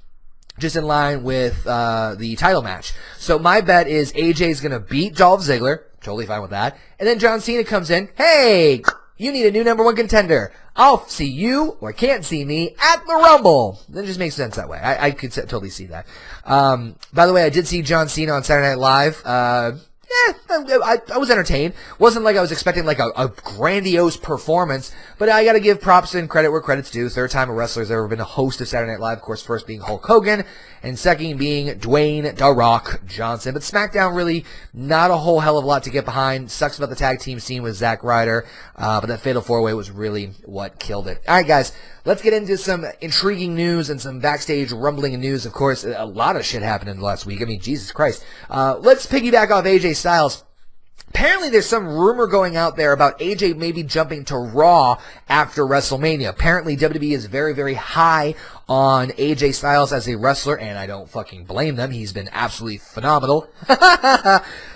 [0.58, 2.92] just in line with uh, the title match.
[3.18, 5.80] So my bet is AJ is going to beat Dolph Ziggler.
[6.02, 6.76] Totally fine with that.
[6.98, 8.10] And then John Cena comes in.
[8.16, 8.82] Hey,
[9.22, 10.52] you need a new number one contender.
[10.74, 13.78] I'll see you, or can't see me, at the Rumble.
[13.90, 14.78] That just makes sense that way.
[14.78, 16.06] I, I could totally see that.
[16.44, 19.22] Um, by the way, I did see John Cena on Saturday Night Live.
[19.24, 19.72] Uh,
[20.50, 21.74] I, I, was entertained.
[21.98, 25.80] Wasn't like I was expecting like a, a grandiose performance, but I got to give
[25.80, 27.08] props and credit where credit's due.
[27.08, 29.18] Third time a wrestler's ever been a host of Saturday Night Live.
[29.18, 30.44] Of course, first being Hulk Hogan,
[30.82, 33.54] and second being Dwayne The Rock Johnson.
[33.54, 36.50] But SmackDown really not a whole hell of a lot to get behind.
[36.50, 39.74] Sucks about the tag team scene with Zack Ryder, uh, but that Fatal Four Way
[39.74, 41.22] was really what killed it.
[41.28, 41.72] All right, guys,
[42.04, 45.46] let's get into some intriguing news and some backstage rumbling news.
[45.46, 47.42] Of course, a lot of shit happened in the last week.
[47.42, 48.24] I mean, Jesus Christ.
[48.50, 50.44] Uh, let's piggyback off AJ Styles.
[51.14, 56.30] Apparently, there's some rumor going out there about AJ maybe jumping to Raw after WrestleMania.
[56.30, 58.34] Apparently, WWE is very, very high
[58.66, 61.90] on AJ Styles as a wrestler, and I don't fucking blame them.
[61.90, 63.42] He's been absolutely phenomenal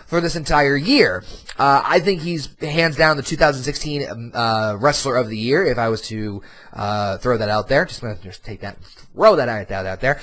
[0.07, 1.24] for this entire year.
[1.59, 5.64] Uh, I think he's hands down the 2016 um, uh, Wrestler of the Year.
[5.64, 6.42] If I was to
[6.74, 8.76] uh, throw that out there, just gonna just take that,
[9.14, 10.20] throw that out, out there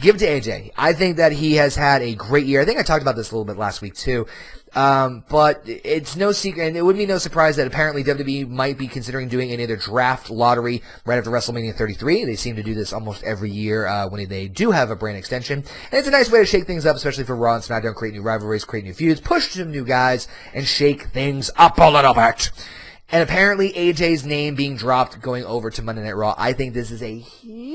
[0.00, 0.72] give it to AJ.
[0.76, 2.60] I think that he has had a great year.
[2.60, 4.26] I think I talked about this a little bit last week too.
[4.74, 8.76] Um, but it's no secret, and it would be no surprise that apparently WWE might
[8.76, 12.24] be considering doing any other draft lottery right after WrestleMania 33.
[12.24, 15.16] They seem to do this almost every year uh, when they do have a brand
[15.16, 17.94] extension, and it's a nice way to shake things up, especially for Raw and SmackDown,
[17.94, 21.88] create new rivalries, create new feuds, push some new guys, and shake things up a
[21.90, 22.50] little bit.
[23.10, 26.90] And apparently AJ's name being dropped going over to Monday Night Raw, I think this
[26.90, 27.68] is a huge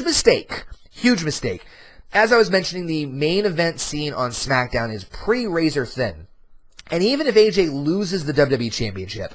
[0.00, 0.64] mistake.
[0.90, 1.64] Huge mistake
[2.12, 6.26] as I was mentioning, the main event scene on SmackDown is pretty razor thin.
[6.90, 9.34] And even if AJ loses the WWE Championship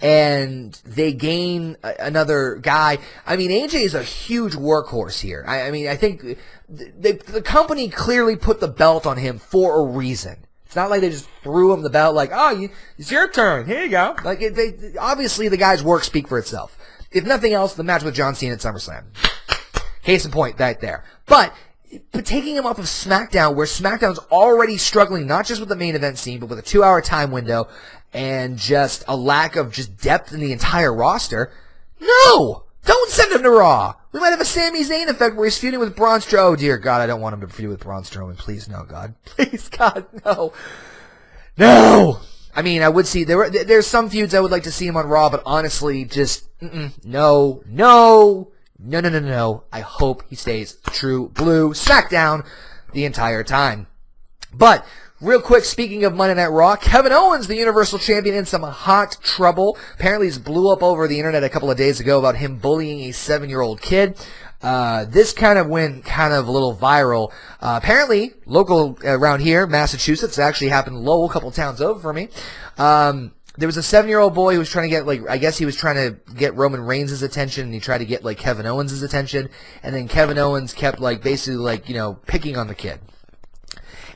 [0.00, 5.44] and they gain a- another guy, I mean, AJ is a huge workhorse here.
[5.46, 9.80] I, I mean, I think they, the company clearly put the belt on him for
[9.80, 10.46] a reason.
[10.64, 13.66] It's not like they just threw him the belt like, oh, you, it's your turn.
[13.66, 14.16] Here you go.
[14.24, 16.78] Like, it, they, obviously the guy's work speak for itself.
[17.10, 19.04] If nothing else, the match with John Cena at SummerSlam.
[20.02, 21.04] Case in point, right there.
[21.26, 21.54] But
[22.12, 25.94] but taking him off of SmackDown, where SmackDown's already struggling not just with the main
[25.94, 27.68] event scene, but with a two-hour time window
[28.12, 31.52] and just a lack of just depth in the entire roster.
[32.00, 33.94] No, don't send him to Raw.
[34.12, 36.52] We might have a Sami Zayn effect where he's feuding with Braun Strowman.
[36.52, 38.36] Oh dear God, I don't want him to feud with Braun Strowman.
[38.36, 39.14] Please, no, God.
[39.24, 40.52] Please, God, no,
[41.56, 42.20] no.
[42.54, 44.86] I mean, I would see there were there's some feuds I would like to see
[44.86, 46.48] him on Raw, but honestly, just
[47.04, 48.51] no, no,
[48.82, 49.64] no, no, no, no.
[49.72, 52.44] I hope he stays true blue SmackDown
[52.92, 53.86] the entire time.
[54.52, 54.84] But
[55.22, 59.18] Real quick, speaking of Monday Night Raw, Kevin Owens, the Universal Champion, in some hot
[59.22, 59.78] trouble.
[59.94, 63.02] Apparently, he's blew up over the internet a couple of days ago about him bullying
[63.02, 64.18] a seven-year-old kid.
[64.60, 67.30] Uh, this kind of went kind of a little viral.
[67.60, 72.28] Uh, apparently, local around here, Massachusetts, actually happened low, a couple towns over for me.
[72.76, 75.38] Um, there was a seven year old boy who was trying to get like I
[75.38, 78.38] guess he was trying to get Roman Reigns' attention and he tried to get like
[78.38, 79.48] Kevin Owens' attention
[79.82, 83.00] and then Kevin Owens kept like basically like, you know, picking on the kid.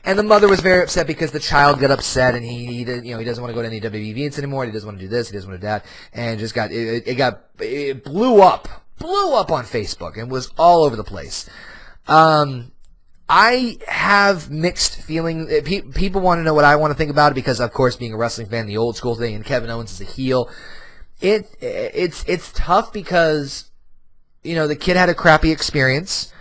[0.03, 3.05] And the mother was very upset because the child got upset and he, he did,
[3.05, 4.65] you know, he doesn't want to go to any WWE events anymore.
[4.65, 5.29] He doesn't want to do this.
[5.29, 5.85] He doesn't want to do that.
[6.13, 8.69] And just got, it, it got, it blew up,
[8.99, 11.49] blew up on Facebook and was all over the place.
[12.07, 12.71] Um,
[13.29, 15.47] I have mixed feeling.
[15.47, 17.95] Pe- people want to know what I want to think about it because, of course,
[17.95, 20.49] being a wrestling fan, the old school thing, and Kevin Owens is a heel.
[21.19, 23.69] It it's it's tough because
[24.43, 26.31] you know the kid had a crappy experience.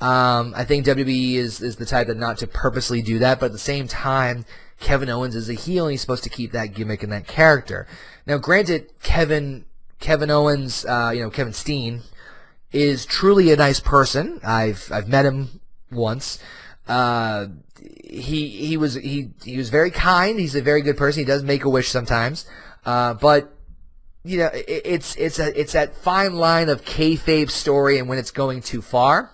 [0.00, 3.46] Um, I think WWE is is the type that not to purposely do that, but
[3.46, 4.44] at the same time,
[4.80, 7.86] Kevin Owens is a heel and he's supposed to keep that gimmick and that character.
[8.26, 9.64] Now, granted, Kevin
[10.00, 12.02] Kevin Owens, uh, you know Kevin Steen,
[12.72, 14.40] is truly a nice person.
[14.42, 15.60] I've I've met him
[15.92, 16.38] once.
[16.88, 17.46] Uh,
[18.04, 20.38] he he was he he was very kind.
[20.38, 21.20] He's a very good person.
[21.20, 22.46] He does make a wish sometimes,
[22.84, 23.54] uh, but
[24.24, 28.18] you know it, it's it's a it's that fine line of kayfabe story and when
[28.18, 29.30] it's going too far.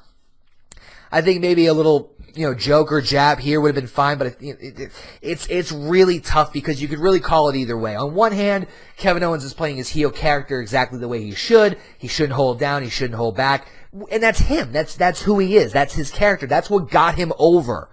[1.10, 4.18] I think maybe a little you know joke or jab here would have been fine,
[4.18, 7.76] but it, it, it, it's it's really tough because you could really call it either
[7.76, 7.96] way.
[7.96, 11.78] On one hand, Kevin Owens is playing his heel character exactly the way he should.
[11.98, 12.82] He shouldn't hold down.
[12.82, 13.66] He shouldn't hold back,
[14.10, 14.72] and that's him.
[14.72, 15.72] That's that's who he is.
[15.72, 16.46] That's his character.
[16.46, 17.88] That's what got him over.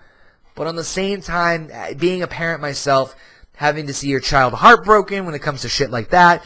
[0.56, 3.16] But on the same time, uh, being a parent myself,
[3.58, 6.44] having to see your child heartbroken when it comes to shit like that,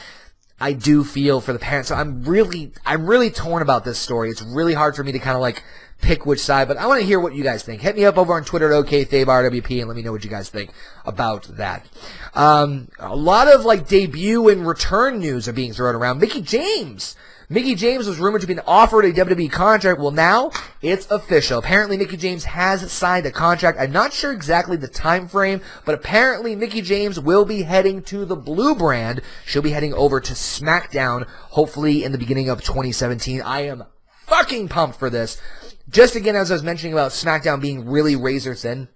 [0.59, 1.89] I do feel for the parents.
[1.89, 4.29] So I'm really, I'm really torn about this story.
[4.29, 5.63] It's really hard for me to kind of like
[6.01, 7.81] pick which side, but I want to hear what you guys think.
[7.81, 10.49] Hit me up over on Twitter at OKFabeRWP and let me know what you guys
[10.49, 10.71] think
[11.05, 11.85] about that.
[12.33, 16.19] Um, a lot of like debut and return news are being thrown around.
[16.19, 17.15] Mickie James.
[17.51, 19.99] Mickie James was rumored to be offered a WWE contract.
[19.99, 20.51] Well, now
[20.83, 21.57] it's official.
[21.57, 23.79] Apparently, Mickie James has signed a contract.
[23.79, 28.23] I'm not sure exactly the time frame, but apparently Mickie James will be heading to
[28.23, 29.21] the Blue brand.
[29.47, 33.41] She'll be heading over to SmackDown, hopefully in the beginning of 2017.
[33.41, 33.83] I am
[34.27, 35.41] fucking pumped for this.
[35.89, 38.89] Just again, as I was mentioning about SmackDown being really razor thin.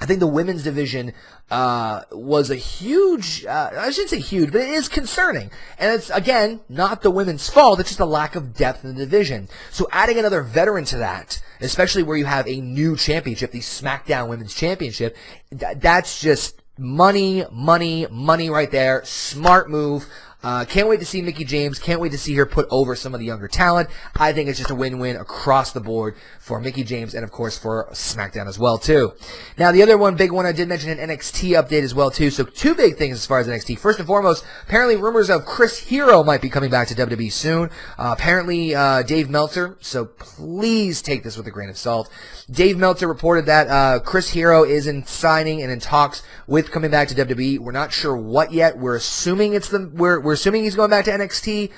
[0.00, 1.12] I think the women's division
[1.52, 5.52] uh, was a huge, uh, I shouldn't say huge, but it is concerning.
[5.78, 7.78] And it's, again, not the women's fault.
[7.78, 9.48] It's just a lack of depth in the division.
[9.70, 14.28] So adding another veteran to that, especially where you have a new championship, the SmackDown
[14.28, 15.16] Women's Championship,
[15.56, 19.04] th- that's just money, money, money right there.
[19.04, 20.06] Smart move.
[20.44, 21.78] Uh, can't wait to see Mickie James.
[21.78, 23.88] Can't wait to see her put over some of the younger talent.
[24.14, 27.58] I think it's just a win-win across the board for Mickie James and of course
[27.58, 29.14] for SmackDown as well too.
[29.56, 32.30] Now the other one, big one, I did mention an NXT update as well too.
[32.30, 33.78] So two big things as far as NXT.
[33.78, 37.70] First and foremost, apparently rumors of Chris Hero might be coming back to WWE soon.
[37.98, 39.78] Uh, apparently uh, Dave Meltzer.
[39.80, 42.10] So please take this with a grain of salt.
[42.50, 46.90] Dave Meltzer reported that uh, Chris Hero is in signing and in talks with coming
[46.90, 47.58] back to WWE.
[47.58, 48.76] We're not sure what yet.
[48.76, 51.70] We're assuming it's the we're we're assuming he's going back to NXT,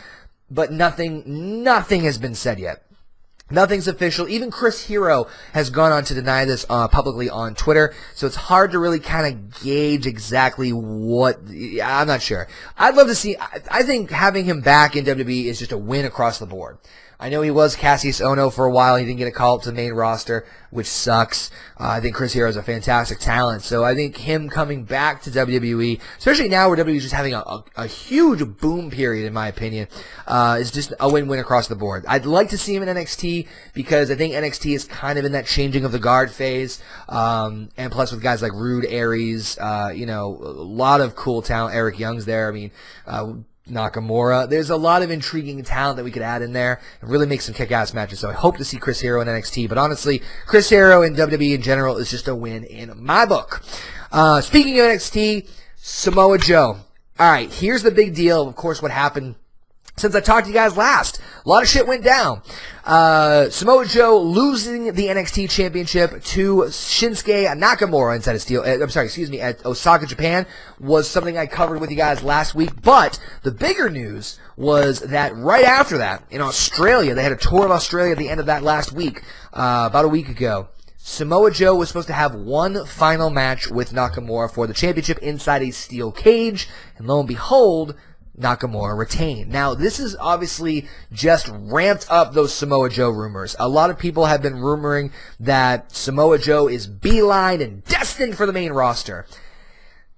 [0.50, 2.82] but nothing nothing has been said yet.
[3.48, 4.28] Nothing's official.
[4.28, 8.34] Even Chris Hero has gone on to deny this uh, publicly on Twitter, so it's
[8.34, 11.38] hard to really kind of gauge exactly what.
[11.48, 12.48] I'm not sure.
[12.76, 13.36] I'd love to see.
[13.36, 16.78] I, I think having him back in WWE is just a win across the board.
[17.18, 18.96] I know he was Kassius Ohno for a while.
[18.96, 21.50] He didn't get a call up to the main roster, which sucks.
[21.80, 23.62] Uh, I think Chris Hero is a fantastic talent.
[23.62, 27.32] So I think him coming back to WWE, especially now where WWE is just having
[27.32, 29.88] a, a, a huge boom period, in my opinion,
[30.26, 32.04] uh, is just a win-win across the board.
[32.06, 35.32] I'd like to see him in NXT because I think NXT is kind of in
[35.32, 36.82] that changing of the guard phase.
[37.08, 41.40] Um, and plus with guys like Roode, Aries, uh, you know, a lot of cool
[41.40, 41.74] talent.
[41.74, 42.48] Eric Young's there.
[42.48, 42.70] I mean,
[43.06, 43.32] uh,
[43.68, 44.48] Nakamura.
[44.48, 47.40] There's a lot of intriguing talent that we could add in there and really make
[47.40, 48.20] some kick-ass matches.
[48.20, 49.68] So I hope to see Chris Hero in NXT.
[49.68, 53.62] But honestly, Chris Hero in WWE in general is just a win in my book.
[54.12, 56.78] Uh, speaking of NXT, Samoa Joe.
[57.18, 58.46] All right, here's the big deal.
[58.46, 59.36] Of course, what happened
[59.96, 61.20] since I talked to you guys last.
[61.44, 62.42] A lot of shit went down.
[62.84, 68.90] Uh, Samoa Joe losing the NXT championship to Shinsuke Nakamura inside of Steel, uh, I'm
[68.90, 70.46] sorry, excuse me, at Osaka, Japan
[70.78, 72.82] was something I covered with you guys last week.
[72.82, 77.64] But the bigger news was that right after that, in Australia, they had a tour
[77.64, 79.22] of Australia at the end of that last week,
[79.54, 80.68] uh, about a week ago.
[80.98, 85.62] Samoa Joe was supposed to have one final match with Nakamura for the championship inside
[85.62, 87.94] a steel cage, and lo and behold,
[88.38, 89.50] Nakamura retained.
[89.50, 93.56] Now, this is obviously just ramped up those Samoa Joe rumors.
[93.58, 98.46] A lot of people have been rumoring that Samoa Joe is beeline and destined for
[98.46, 99.26] the main roster.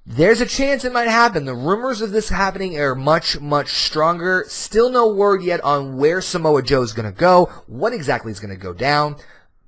[0.05, 1.45] There's a chance it might happen.
[1.45, 4.45] The rumors of this happening are much, much stronger.
[4.49, 8.41] Still no word yet on where Samoa Joe is going to go, what exactly is
[8.41, 9.17] going to go down.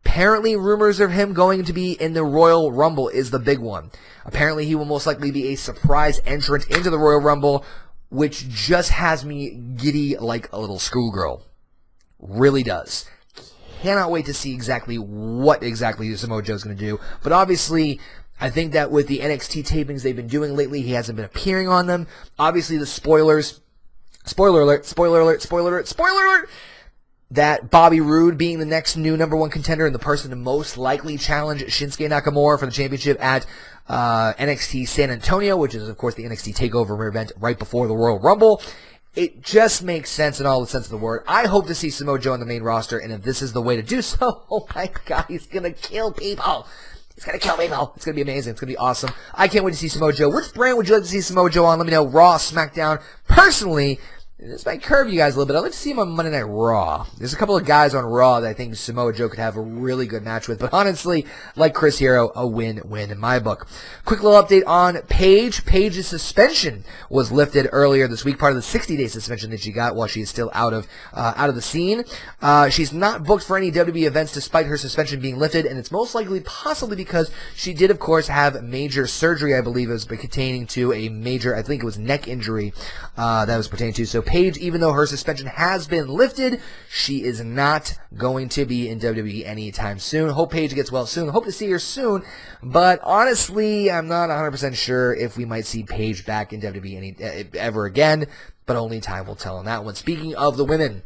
[0.02, 3.90] Apparently, rumors of him going to be in the Royal Rumble is the big one.
[4.24, 7.64] Apparently, he will most likely be a surprise entrant into the Royal Rumble,
[8.11, 11.46] which just has me giddy like a little schoolgirl.
[12.18, 13.07] Really does.
[13.83, 17.01] Cannot wait to see exactly what exactly Samoa Joe's going to do.
[17.23, 17.99] But obviously,
[18.40, 21.68] I think that with the NXT tapings they've been doing lately, he hasn't been appearing
[21.68, 22.07] on them.
[22.38, 23.61] Obviously, the spoilers.
[24.27, 26.51] Spoiler alert, spoiler alert, spoiler alert, spoiler alert!
[27.31, 30.77] That Bobby Roode being the next new number one contender and the person to most
[30.77, 33.46] likely challenge Shinsuke Nakamura for the championship at
[33.90, 37.96] uh, NXT San Antonio, which is, of course, the NXT TakeOver event right before the
[37.96, 38.62] Royal Rumble.
[39.16, 41.24] It just makes sense in all the sense of the word.
[41.26, 43.61] I hope to see Samoa Joe on the main roster, and if this is the
[43.61, 46.68] way to do so, oh my god, he's gonna kill people.
[47.16, 47.92] He's gonna kill people.
[47.96, 48.53] It's gonna be amazing.
[48.53, 49.11] It's gonna be awesome.
[49.35, 50.29] I can't wait to see Samoa Joe.
[50.31, 51.79] Which brand would you like to see Samoa Joe on?
[51.79, 52.07] Let me know.
[52.07, 53.03] Raw, SmackDown.
[53.26, 53.98] Personally,
[54.42, 55.59] this might curve you guys a little bit.
[55.59, 57.07] I'd like to see him on Monday Night Raw.
[57.18, 59.61] There's a couple of guys on Raw that I think Samoa Joe could have a
[59.61, 60.59] really good match with.
[60.59, 61.26] But honestly,
[61.57, 63.66] like Chris Hero, a win-win in my book.
[64.07, 65.66] Quick little update on Paige.
[65.66, 69.94] Paige's suspension was lifted earlier this week, part of the 60-day suspension that she got
[69.94, 72.05] while she is still out of uh, out of the scene.
[72.40, 75.90] Uh, she's not booked for any WWE events despite her suspension being lifted, and it's
[75.90, 79.55] most likely possibly because she did, of course, have major surgery.
[79.55, 82.72] I believe it was pertaining to a major, I think it was neck injury
[83.18, 84.07] uh, that was pertaining to.
[84.07, 88.88] So Paige, even though her suspension has been lifted, she is not going to be
[88.88, 90.30] in WWE anytime soon.
[90.30, 91.30] Hope Paige gets well soon.
[91.30, 92.22] Hope to see her soon.
[92.62, 97.16] But honestly, I'm not 100% sure if we might see Paige back in WWE any,
[97.20, 98.28] uh, ever again.
[98.66, 99.96] But only time will tell on that one.
[99.96, 101.02] Speaking of the women,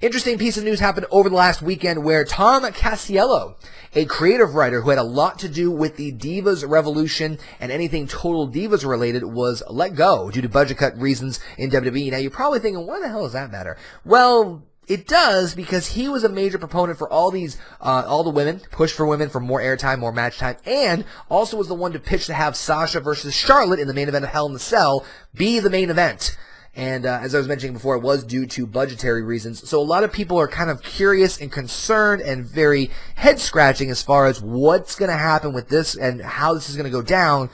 [0.00, 3.54] Interesting piece of news happened over the last weekend where Tom Casiello,
[3.94, 8.06] a creative writer who had a lot to do with the Divas Revolution and anything
[8.06, 12.10] Total Divas related, was let go due to budget cut reasons in WWE.
[12.10, 13.76] Now you're probably thinking, why the hell does that matter?
[14.04, 18.30] Well, it does because he was a major proponent for all these, uh, all the
[18.30, 21.92] women, push for women for more airtime, more match time, and also was the one
[21.92, 24.58] to pitch to have Sasha versus Charlotte in the main event of Hell in the
[24.58, 25.04] Cell
[25.34, 26.36] be the main event.
[26.76, 29.68] And uh, as I was mentioning before, it was due to budgetary reasons.
[29.68, 33.90] So a lot of people are kind of curious and concerned and very head scratching
[33.90, 36.90] as far as what's going to happen with this and how this is going to
[36.90, 37.48] go down.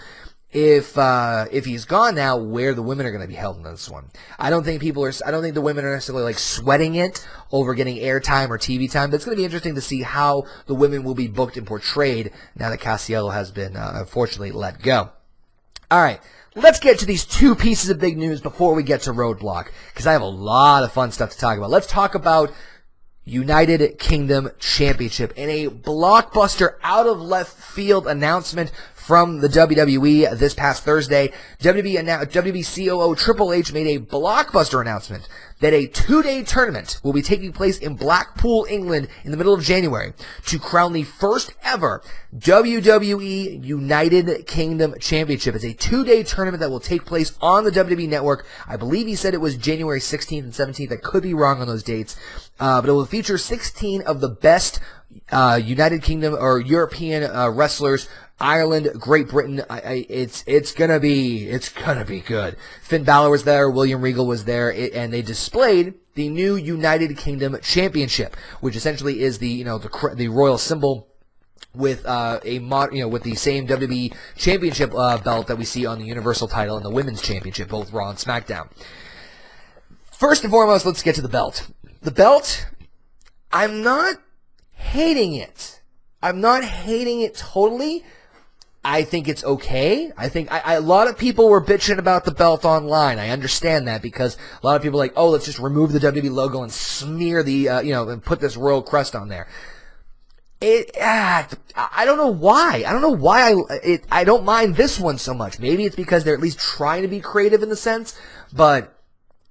[0.53, 3.63] If uh, if he's gone now, where the women are going to be held in
[3.63, 4.11] this one?
[4.37, 5.13] I don't think people are.
[5.25, 8.91] I don't think the women are necessarily like sweating it over getting airtime or TV
[8.91, 9.11] time.
[9.11, 11.65] But it's going to be interesting to see how the women will be booked and
[11.65, 15.11] portrayed now that Casiello has been uh, unfortunately let go.
[15.89, 16.21] All right.
[16.57, 20.07] Let's get to these two pieces of big news before we get to Roadblock, because
[20.07, 21.71] I have a lot of fun stuff to talk about.
[21.71, 22.53] Let's talk about
[23.25, 30.55] United Kingdom Championship in a blockbuster out of left field announcement from the WWE this
[30.55, 31.33] past Thursday.
[31.61, 35.29] WWE, annou- WWE COO Triple H made a blockbuster announcement
[35.61, 39.63] that a two-day tournament will be taking place in Blackpool, England in the middle of
[39.63, 40.13] January
[40.47, 42.03] to crown the first ever
[42.37, 45.55] WWE United Kingdom Championship.
[45.55, 48.47] It's a two-day tournament that will take place on the WWE Network.
[48.67, 50.93] I believe he said it was January 16th and 17th.
[50.93, 52.17] I could be wrong on those dates.
[52.59, 54.81] Uh, but it will feature 16 of the best
[55.33, 58.09] uh, United Kingdom or European uh, wrestlers
[58.41, 59.63] Ireland, Great Britain.
[59.69, 62.57] I, I, it's it's gonna be it's gonna be good.
[62.83, 67.17] Finn Balor was there, William Regal was there, it, and they displayed the new United
[67.17, 71.09] Kingdom Championship, which essentially is the you know the the royal symbol
[71.75, 75.65] with uh, a mod, you know, with the same WWE Championship uh, belt that we
[75.65, 78.69] see on the Universal title and the Women's Championship, both Raw and SmackDown.
[80.11, 81.71] First and foremost, let's get to the belt.
[82.03, 82.67] The belt,
[83.53, 84.17] I'm not
[84.73, 85.81] hating it.
[86.23, 88.05] I'm not hating it totally.
[88.83, 90.11] I think it's okay.
[90.17, 93.19] I think I, I, a lot of people were bitching about the belt online.
[93.19, 95.99] I understand that because a lot of people are like, oh, let's just remove the
[95.99, 99.49] WWE logo and smear the, uh, you know, and put this royal crest on there.
[100.63, 102.85] It, ah, I don't know why.
[102.87, 105.59] I don't know why I, it, I don't mind this one so much.
[105.59, 108.19] Maybe it's because they're at least trying to be creative in the sense,
[108.53, 108.95] but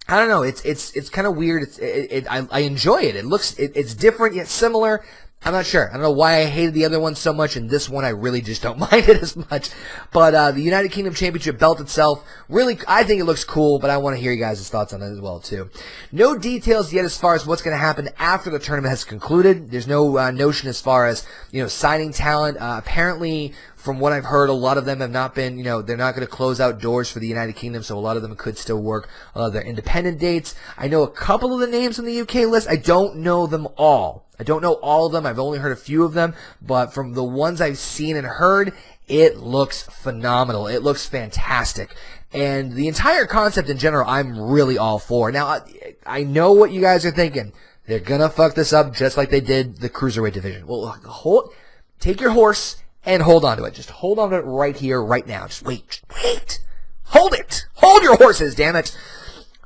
[0.09, 0.41] I don't know.
[0.41, 1.63] It's it's it's kind of weird.
[1.63, 3.15] It's it, it, I, I enjoy it.
[3.15, 5.03] It looks it, it's different yet similar.
[5.41, 5.89] I'm not sure.
[5.89, 8.09] I don't know why I hated the other one so much, and this one I
[8.09, 9.69] really just don't mind it as much.
[10.11, 13.89] But uh, the United Kingdom Championship belt itself, really, I think it looks cool, but
[13.89, 15.69] I want to hear you guys' thoughts on it as well, too.
[16.11, 19.71] No details yet as far as what's going to happen after the tournament has concluded.
[19.71, 22.57] There's no uh, notion as far as, you know, signing talent.
[22.57, 25.81] Uh, apparently, from what I've heard, a lot of them have not been, you know,
[25.81, 28.23] they're not going to close out doors for the United Kingdom, so a lot of
[28.23, 30.53] them could still work uh, their independent dates.
[30.77, 32.67] I know a couple of the names on the UK list.
[32.67, 34.28] I don't know them all.
[34.39, 35.25] I don't know all of them.
[35.25, 38.73] I've only heard a few of them, but from the ones I've seen and heard,
[39.07, 40.67] it looks phenomenal.
[40.67, 41.95] It looks fantastic.
[42.31, 45.31] And the entire concept in general, I'm really all for.
[45.31, 47.53] Now, I, I know what you guys are thinking.
[47.87, 50.67] They're gonna fuck this up just like they did the cruiserweight division.
[50.67, 51.51] Well, hold,
[51.99, 53.73] take your horse and hold on to it.
[53.73, 55.47] Just hold on to it right here, right now.
[55.47, 56.59] Just wait, just wait.
[57.05, 57.65] Hold it.
[57.75, 58.95] Hold your horses, damn it.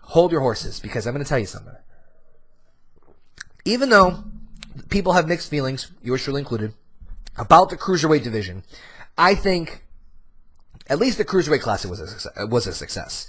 [0.02, 1.76] Hold your horses, because I'm gonna tell you something.
[3.66, 4.24] Even though
[4.90, 6.74] people have mixed feelings, yours truly included,
[7.38, 8.64] about the cruiserweight division,
[9.18, 9.84] I think
[10.88, 13.28] at least the cruiserweight classic was a success, was a success.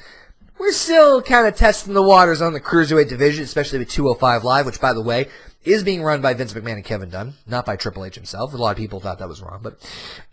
[0.59, 4.67] We're still kind of testing the waters on the cruiserweight division, especially with 205 Live,
[4.67, 5.29] which, by the way,
[5.65, 8.53] is being run by Vince McMahon and Kevin Dunn, not by Triple H himself.
[8.53, 9.79] A lot of people thought that was wrong, but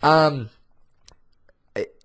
[0.02, 0.50] um,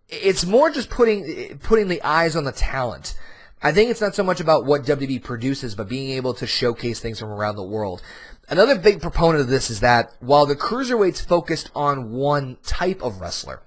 [0.09, 3.15] it's more just putting putting the eyes on the talent.
[3.61, 6.99] I think it's not so much about what WWE produces, but being able to showcase
[6.99, 8.03] things from around the world.
[8.49, 13.19] Another big proponent of this is that while the cruiserweights focused on one type of
[13.19, 13.61] wrestler,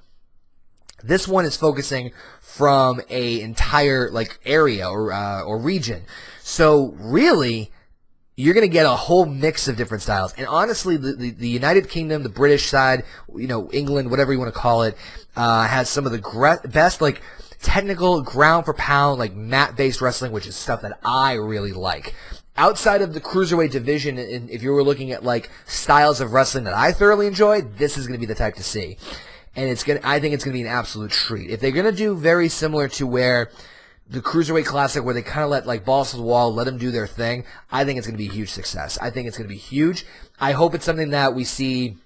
[1.02, 6.02] this one is focusing from a entire like area or uh, or region.
[6.42, 7.70] So really,
[8.36, 10.32] you're going to get a whole mix of different styles.
[10.34, 13.04] And honestly, the, the, the, United Kingdom, the British side,
[13.34, 14.96] you know, England, whatever you want to call it,
[15.36, 17.20] uh, has some of the gre- best like
[17.60, 22.14] technical ground for pound, like mat based wrestling, which is stuff that I really like.
[22.60, 26.64] Outside of the cruiserweight division, and if you were looking at like styles of wrestling
[26.64, 28.98] that I thoroughly enjoy, this is going to be the type to see
[29.56, 30.00] and it's gonna.
[30.02, 31.50] I think it's gonna be an absolute treat.
[31.50, 33.50] If they're gonna do very similar to where
[34.08, 36.78] the cruiserweight classic, where they kind of let like balls to the wall, let them
[36.78, 38.98] do their thing, I think it's gonna be a huge success.
[39.00, 40.06] I think it's gonna be huge.
[40.38, 41.96] I hope it's something that we see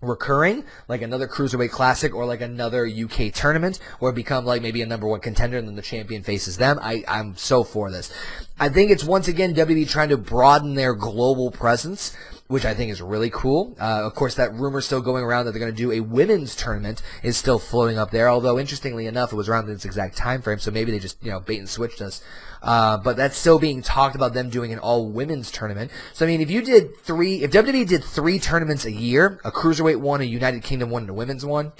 [0.00, 4.86] recurring, like another cruiserweight classic or like another UK tournament, or become like maybe a
[4.86, 6.78] number one contender and then the champion faces them.
[6.80, 8.12] I, I'm so for this.
[8.60, 12.16] I think it's once again WWE trying to broaden their global presence
[12.48, 13.76] which I think is really cool.
[13.78, 16.56] Uh, of course, that rumor still going around that they're going to do a women's
[16.56, 18.28] tournament is still floating up there.
[18.28, 21.30] Although, interestingly enough, it was around this exact time frame, so maybe they just you
[21.30, 22.22] know bait and switched us.
[22.62, 25.90] Uh, but that's still being talked about them doing an all women's tournament.
[26.14, 29.52] So I mean, if you did three, if WWE did three tournaments a year, a
[29.52, 31.72] cruiserweight one, a United Kingdom one, and a women's one,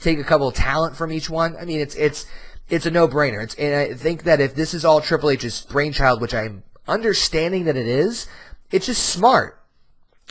[0.00, 1.56] take a couple of talent from each one.
[1.56, 2.26] I mean, it's it's
[2.68, 3.42] it's a no brainer.
[3.42, 7.64] It's and I think that if this is all Triple H's brainchild, which I'm understanding
[7.64, 8.28] that it is,
[8.70, 9.58] it's just smart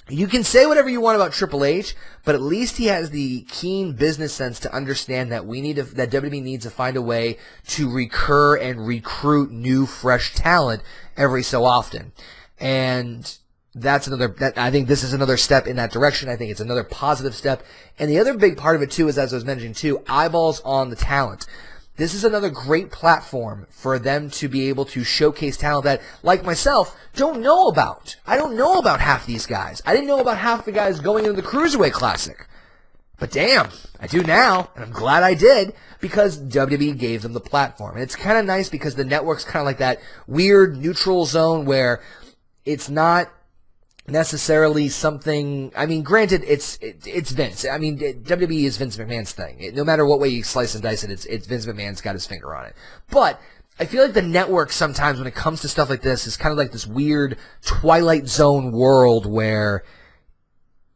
[0.10, 3.42] you can say whatever you want about Triple H, but at least he has the
[3.50, 7.02] keen business sense to understand that we need to, that WWE needs to find a
[7.02, 7.38] way
[7.68, 10.84] to recur and recruit new, fresh talent
[11.16, 12.12] every so often.
[12.60, 13.38] And
[13.74, 16.28] that's another, that, I think this is another step in that direction.
[16.28, 17.64] I think it's another positive step.
[17.98, 20.60] And the other big part of it too is, as I was mentioning too, eyeballs
[20.66, 21.48] on the talent
[21.96, 26.44] this is another great platform for them to be able to showcase talent that, like
[26.44, 28.16] myself, don't know about.
[28.26, 29.82] I don't know about half these guys.
[29.86, 32.48] I didn't know about half the guys going into the Cruiserweight Classic.
[33.20, 33.70] But damn,
[34.00, 37.94] I do now, and I'm glad I did, because WWE gave them the platform.
[37.94, 41.66] And it's kind of nice because the network's kind of like that weird neutral zone
[41.66, 42.02] where
[42.66, 43.32] it's not
[44.08, 45.72] necessarily something.
[45.76, 47.66] I mean, granted, it's it, it's Vince.
[47.66, 49.60] I mean, WWE is Vince McMahon's thing.
[49.60, 52.16] It, no matter what way you slice and dice it, it's it's Vince McMahon's got
[52.16, 52.76] his finger on it.
[53.10, 53.40] But
[53.80, 56.52] I feel like the network sometimes, when it comes to stuff like this, is kind
[56.52, 59.84] of like this weird Twilight Zone world where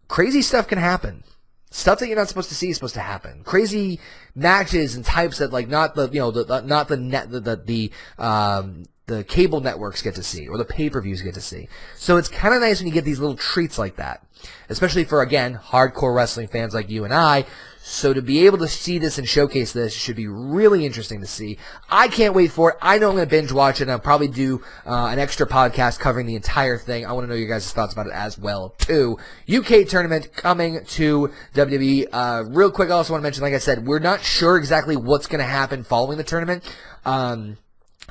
[0.07, 1.23] crazy stuff can happen.
[1.69, 3.43] Stuff that you're not supposed to see is supposed to happen.
[3.43, 3.99] Crazy
[4.35, 7.39] matches and types that like not the you know the, the not the net the
[7.39, 11.69] the, the um the cable networks get to see or the pay-per-views get to see.
[11.95, 14.21] So it's kind of nice when you get these little treats like that,
[14.69, 17.45] especially for again hardcore wrestling fans like you and I.
[17.79, 21.25] So to be able to see this and showcase this should be really interesting to
[21.25, 21.57] see.
[21.89, 22.77] I can't wait for it.
[22.81, 25.47] I know I'm going to binge watch it and I'll probably do uh, an extra
[25.47, 27.05] podcast covering the entire thing.
[27.05, 29.17] I want to know your guys' thoughts about it as well too.
[29.49, 32.07] UK tournament coming to WWE.
[32.11, 34.97] Uh, real quick, I also want to mention, like I said, we're not sure exactly
[34.97, 36.65] what's going to happen following the tournament.
[37.05, 37.57] Um,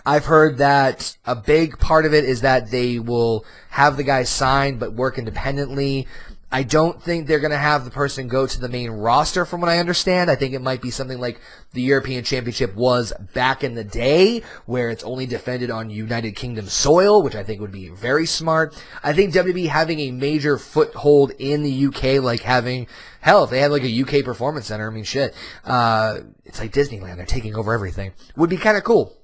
[0.04, 4.22] I've heard that a big part of it is that they will have the guy
[4.24, 6.06] sign but work independently.
[6.50, 9.60] I don't think they're going to have the person go to the main roster from
[9.60, 10.30] what I understand.
[10.30, 11.40] I think it might be something like
[11.72, 16.68] the European Championship was back in the day where it's only defended on United Kingdom
[16.68, 18.80] soil, which I think would be very smart.
[19.02, 22.86] I think WWE having a major foothold in the UK, like having,
[23.20, 25.34] hell, if they had like a UK performance center, I mean shit,
[25.64, 29.16] uh, it's like Disneyland, they're taking over everything, would be kind of cool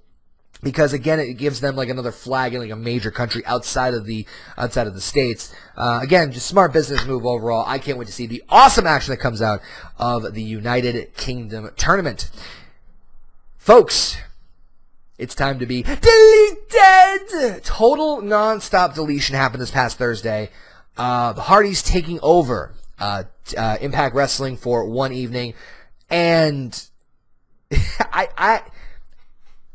[0.62, 4.06] because again it gives them like another flag in like a major country outside of
[4.06, 5.52] the outside of the states.
[5.76, 7.64] Uh, again just smart business move overall.
[7.66, 9.60] I can't wait to see the awesome action that comes out
[9.98, 12.30] of the united kingdom tournament.
[13.58, 14.16] Folks
[15.18, 17.62] it's time to be deleted!
[17.62, 20.50] Total non-stop deletion happened this past thursday.
[20.96, 23.24] Uh, the hardys taking over uh,
[23.56, 25.54] uh impact wrestling for one evening.
[26.10, 26.88] And
[28.00, 28.62] I, I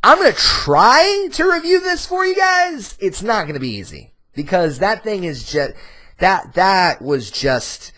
[0.07, 2.95] I'm going to try to review this for you guys.
[3.01, 4.13] It's not going to be easy.
[4.37, 5.73] because that thing is just
[6.19, 7.91] that that was just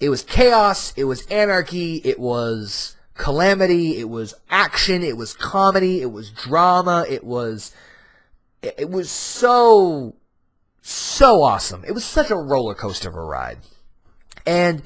[0.00, 6.02] it was chaos, it was anarchy, it was calamity, it was action, it was comedy,
[6.02, 7.72] it was drama, it was
[8.60, 10.16] it, it was so
[10.82, 11.84] so awesome.
[11.86, 13.58] It was such a roller coaster of a ride.
[14.46, 14.82] And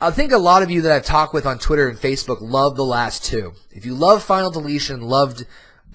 [0.00, 2.76] I think a lot of you that I've talked with on Twitter and Facebook love
[2.76, 3.54] the last two.
[3.70, 5.46] If you love Final Deletion, loved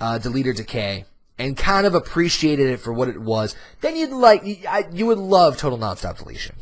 [0.01, 1.05] uh, Delete or Decay,
[1.37, 4.41] and kind of appreciated it for what it was, then you'd like
[4.91, 6.55] you would love Total Nonstop Deletion.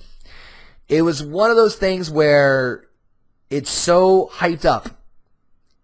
[0.90, 2.86] It was one of those things where
[3.50, 5.02] it's so hyped up,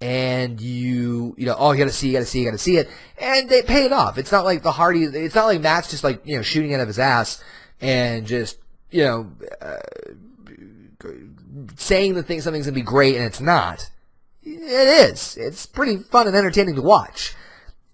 [0.01, 2.89] and you you know oh you gotta see you gotta see you gotta see it,
[3.17, 4.17] and they pay it off.
[4.17, 5.05] It's not like the Hardy.
[5.05, 7.43] It's not like Matt's just like you know shooting out of his ass
[7.79, 8.59] and just
[8.91, 9.31] you know.
[9.61, 9.77] Uh,
[11.77, 13.89] saying that thing something's gonna be great and it's not.
[14.43, 15.37] It is.
[15.37, 17.35] It's pretty fun and entertaining to watch.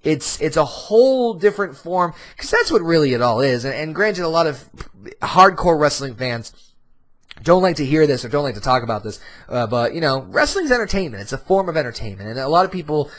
[0.04, 3.66] It's it's a whole different form because that's what really it all is.
[3.66, 4.68] And, and granted, a lot of
[5.22, 6.54] hardcore wrestling fans
[7.44, 10.02] don't like to hear this or don't like to talk about this, uh, but you
[10.02, 11.22] know, wrestling's entertainment.
[11.22, 13.12] It's a form of entertainment, and a lot of people.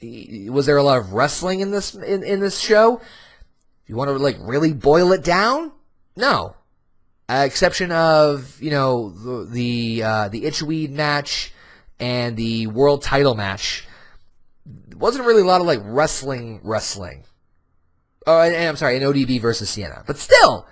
[0.00, 3.00] Was there a lot of wrestling in this in, in this show?
[3.88, 5.72] You want to like really boil it down?
[6.14, 6.54] No,
[7.28, 11.52] uh, exception of you know the the, uh, the Itchweed match
[11.98, 13.87] and the world title match.
[14.98, 17.24] Wasn't really a lot of like wrestling wrestling.
[18.26, 20.66] Oh, and, and I'm sorry, an ODB versus Sienna, but still,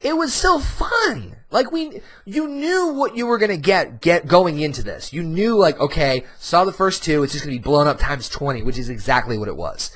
[0.00, 1.36] it was still fun.
[1.50, 5.12] Like we, you knew what you were gonna get get going into this.
[5.12, 8.28] You knew like, okay, saw the first two, it's just gonna be blown up times
[8.28, 9.90] twenty, which is exactly what it was.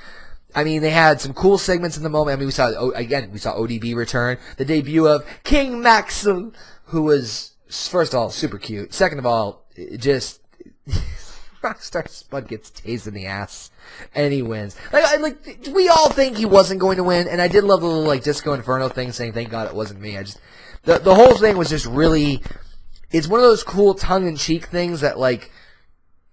[0.55, 2.37] I mean, they had some cool segments in the moment.
[2.37, 6.55] I mean, we saw oh, again, we saw ODB return, the debut of King Maxel,
[6.87, 8.93] who was first of all super cute.
[8.95, 9.67] Second of all,
[9.97, 10.41] just
[11.65, 13.71] Rockstar Spud gets tased in the ass,
[14.15, 14.77] and he wins.
[14.93, 17.81] Like, I, like we all think he wasn't going to win, and I did love
[17.81, 20.41] the little like Disco Inferno thing, saying "Thank God it wasn't me." I just
[20.85, 22.43] the the whole thing was just really.
[23.11, 25.51] It's one of those cool tongue in cheek things that like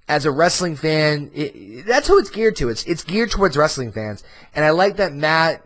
[0.08, 2.70] as a wrestling fan, it, that's who it's geared to.
[2.70, 4.24] It's it's geared towards wrestling fans,
[4.54, 5.64] and I like that Matt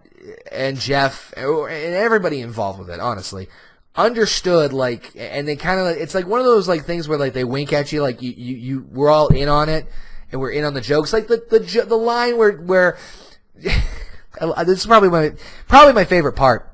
[0.52, 3.48] and Jeff and everybody involved with it, honestly,
[3.96, 7.34] understood like, and they kind of it's like one of those like things where like
[7.34, 9.88] they wink at you, like you you, you we're all in on it,
[10.32, 12.98] and we're in on the jokes, like the the the line where where
[13.56, 15.34] this is probably my
[15.68, 16.72] probably my favorite part.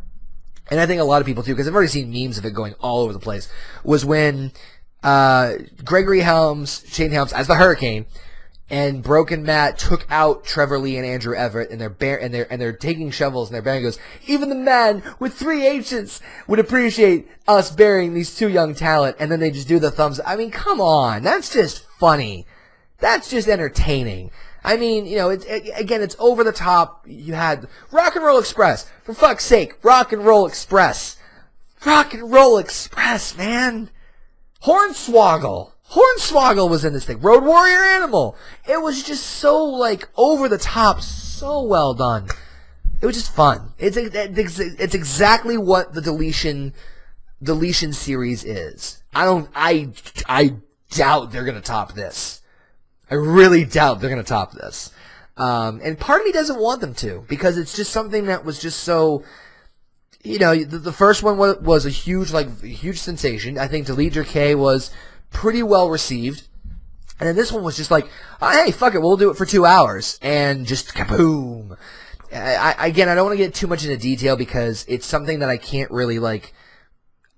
[0.70, 2.52] And I think a lot of people too, because I've already seen memes of it
[2.52, 3.52] going all over the place.
[3.84, 4.54] Was when
[5.04, 8.06] uh, Gregory Helms, Shane Helms as the Hurricane,
[8.72, 12.52] and Broken Matt took out Trevor Lee and Andrew Everett, and they're bear- and they're
[12.52, 16.58] and they're taking shovels, and their band goes, even the man with three H's would
[16.58, 20.22] appreciate us burying these two young talent, and then they just do the thumbs.
[20.26, 22.48] I mean, come on, that's just funny,
[23.00, 24.32] that's just entertaining.
[24.64, 27.04] I mean, you know, it's it, again, it's over the top.
[27.06, 31.18] You had Rock and Roll Express, for fuck's sake, Rock and Roll Express,
[31.86, 33.90] Rock and Roll Express, man.
[34.64, 35.72] Hornswoggle.
[35.92, 37.20] Hornswoggle was in this thing.
[37.20, 38.36] Road Warrior Animal.
[38.68, 42.28] It was just so like over the top, so well done.
[43.02, 43.74] It was just fun.
[43.78, 46.74] It's it's exactly what the deletion
[47.44, 49.04] deletion series is.
[49.14, 49.90] I don't I
[50.28, 50.56] I
[50.92, 52.42] doubt they're gonna top this.
[53.10, 54.92] I really doubt they're gonna top this.
[55.36, 58.62] Um, and part of me doesn't want them to because it's just something that was
[58.62, 59.24] just so
[60.24, 63.58] you know, the, the first one was, was a huge, like, huge sensation.
[63.58, 64.92] I think Delete or Decay was
[65.32, 66.48] pretty well received.
[67.20, 68.08] And then this one was just like,
[68.42, 70.18] oh, hey, fuck it, we'll do it for two hours.
[70.22, 71.78] And just kaboom.
[72.34, 75.40] I, I, again, I don't want to get too much into detail because it's something
[75.40, 76.54] that I can't really, like,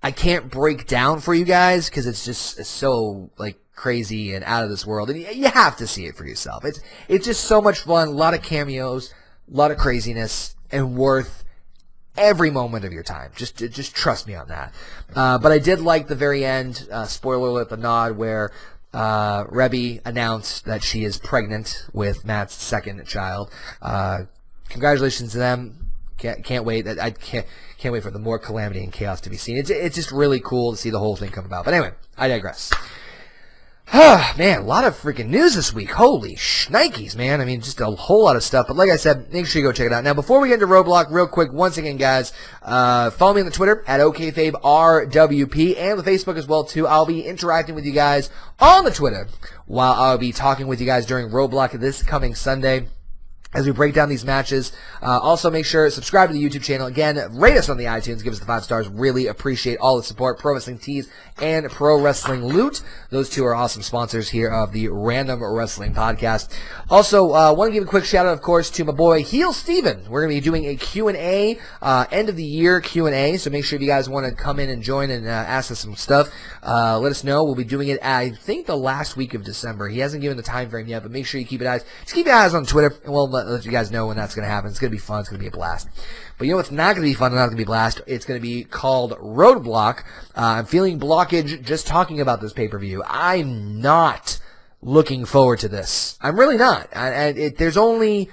[0.02, 4.64] I can't break down for you guys because it's just so, like, crazy and out
[4.64, 5.10] of this world.
[5.10, 6.64] And you have to see it for yourself.
[6.64, 9.12] It's, it's just so much fun, a lot of cameos,
[9.52, 11.43] a lot of craziness, and worth
[12.16, 13.32] every moment of your time.
[13.36, 14.74] Just just trust me on that.
[15.14, 16.88] Uh, but I did like the very end.
[16.90, 18.50] Uh, spoiler alert: the nod where
[18.94, 19.44] uh,
[20.04, 23.50] announced that she is pregnant with Matt's second child.
[23.82, 24.24] Uh,
[24.68, 25.90] congratulations to them.
[26.16, 26.86] Can't, can't wait.
[26.86, 27.46] I can't
[27.76, 29.56] can't wait for the more calamity and chaos to be seen.
[29.56, 31.64] It's it's just really cool to see the whole thing come about.
[31.64, 32.72] But anyway, I digress.
[34.36, 35.92] Man, a lot of freaking news this week.
[35.92, 37.40] Holy shnikes, man.
[37.40, 38.66] I mean, just a whole lot of stuff.
[38.66, 40.02] But like I said, make sure you go check it out.
[40.02, 42.32] Now, before we get into Roadblock, real quick, once again, guys,
[42.62, 46.88] uh, follow me on the Twitter at OKFabeRWP and the Facebook as well, too.
[46.88, 48.28] I'll be interacting with you guys
[48.58, 49.28] on the Twitter
[49.66, 52.88] while I'll be talking with you guys during Roadblock this coming Sunday.
[53.54, 54.72] As we break down these matches.
[55.00, 56.86] Uh, also, make sure subscribe to the YouTube channel.
[56.86, 58.22] Again, rate us on the iTunes.
[58.22, 58.88] Give us the five stars.
[58.88, 60.38] Really appreciate all the support.
[60.38, 61.08] Pro Wrestling Tees
[61.40, 62.82] and Pro Wrestling Loot.
[63.10, 66.52] Those two are awesome sponsors here of the Random Wrestling Podcast.
[66.90, 69.52] Also, uh, want to give a quick shout out, of course, to my boy Heel
[69.52, 70.08] Steven.
[70.08, 73.36] We're going to be doing a Q&A, uh, end of the year Q&A.
[73.36, 75.70] So make sure if you guys want to come in and join and uh, ask
[75.70, 76.28] us some stuff,
[76.62, 77.44] uh, let us know.
[77.44, 79.88] We'll be doing it, I think, the last week of December.
[79.88, 82.14] He hasn't given the time frame yet, but make sure you keep it eyes, just
[82.14, 84.46] keep your eyes on Twitter, and we'll let, let you guys know when that's going
[84.46, 84.70] to happen.
[84.70, 85.20] It's going to be fun.
[85.20, 85.88] It's going to be a blast.
[86.38, 87.66] But you know what's not going to be fun and not going to be a
[87.66, 88.00] blast?
[88.06, 90.00] It's going to be called Roadblock.
[90.36, 93.02] Uh, I'm feeling blockage just talking about this pay-per-view.
[93.06, 94.40] I'm not
[94.82, 96.18] looking forward to this.
[96.20, 96.88] I'm really not.
[96.94, 98.30] I, I, it, there's only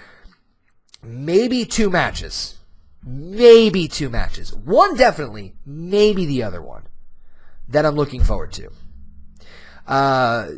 [1.03, 2.57] maybe two matches.
[3.03, 4.53] Maybe two matches.
[4.53, 6.83] One definitely, maybe the other one
[7.67, 8.69] that I'm looking forward to.
[9.87, 10.49] Uh,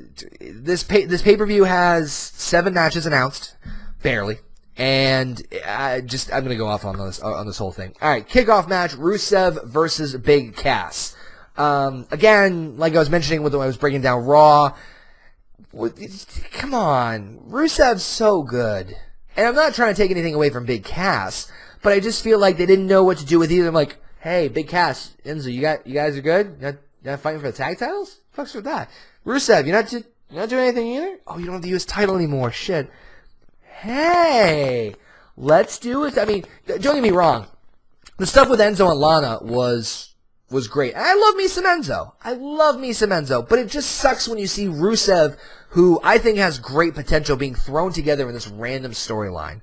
[0.41, 3.55] this pay, this pay per view has seven matches announced,
[4.03, 4.37] barely,
[4.77, 7.95] and I just I'm gonna go off on this on this whole thing.
[8.01, 11.15] All right, kickoff match: Rusev versus Big Cass.
[11.57, 14.75] Um, again, like I was mentioning with when I was breaking down Raw,
[16.51, 18.95] come on, Rusev's so good,
[19.35, 21.51] and I'm not trying to take anything away from Big Cass,
[21.81, 23.67] but I just feel like they didn't know what to do with either.
[23.67, 26.57] I'm like, hey, Big Cass, Enzo, you got you guys are good.
[26.59, 28.19] You not, you not fighting for the tag titles?
[28.31, 28.89] Fuck's with that.
[29.25, 31.19] Rusev, you're not you're not doing anything either.
[31.27, 31.85] Oh, you don't have the U.S.
[31.85, 32.51] title anymore.
[32.51, 32.89] Shit.
[33.83, 34.95] Hey,
[35.35, 36.17] let's do it.
[36.17, 37.47] I mean, don't get me wrong.
[38.17, 40.15] The stuff with Enzo and Lana was
[40.49, 40.93] was great.
[40.95, 42.13] I love me some Enzo.
[42.23, 43.45] I love me some Enzo.
[43.47, 45.35] But it just sucks when you see Rusev,
[45.71, 49.59] who I think has great potential, being thrown together in this random storyline.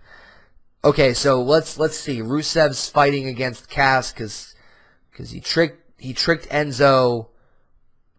[0.85, 2.21] Okay, so let's let's see.
[2.21, 4.55] Rusev's fighting against Cass because
[5.11, 7.29] because he tricked he tricked Enzo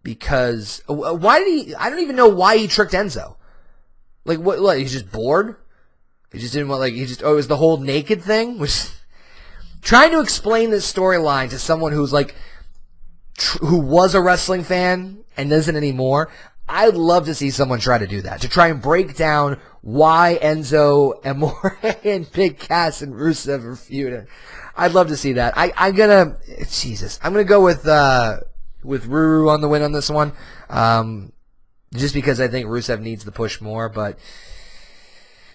[0.02, 1.76] because uh, why did he?
[1.76, 3.36] I don't even know why he tricked Enzo.
[4.26, 4.60] Like what?
[4.60, 4.80] What?
[4.80, 5.58] He's just bored.
[6.32, 8.88] He just didn't want like he just oh it was the whole naked thing which
[9.82, 12.36] trying to explain this storyline to someone who's like
[13.38, 16.32] tr- who was a wrestling fan and isn't anymore.
[16.70, 20.40] I'd love to see someone try to do that to try and break down why
[20.42, 24.28] Enzo Amore and Big Cass and Rusev are feuding.
[24.78, 25.54] I'd love to see that.
[25.58, 26.38] I, I'm gonna
[26.70, 27.20] Jesus.
[27.22, 28.40] I'm gonna go with uh
[28.84, 30.32] with Ruru on the win on this one.
[30.70, 31.34] Um,
[31.94, 34.18] just because I think Rusev needs the push more, but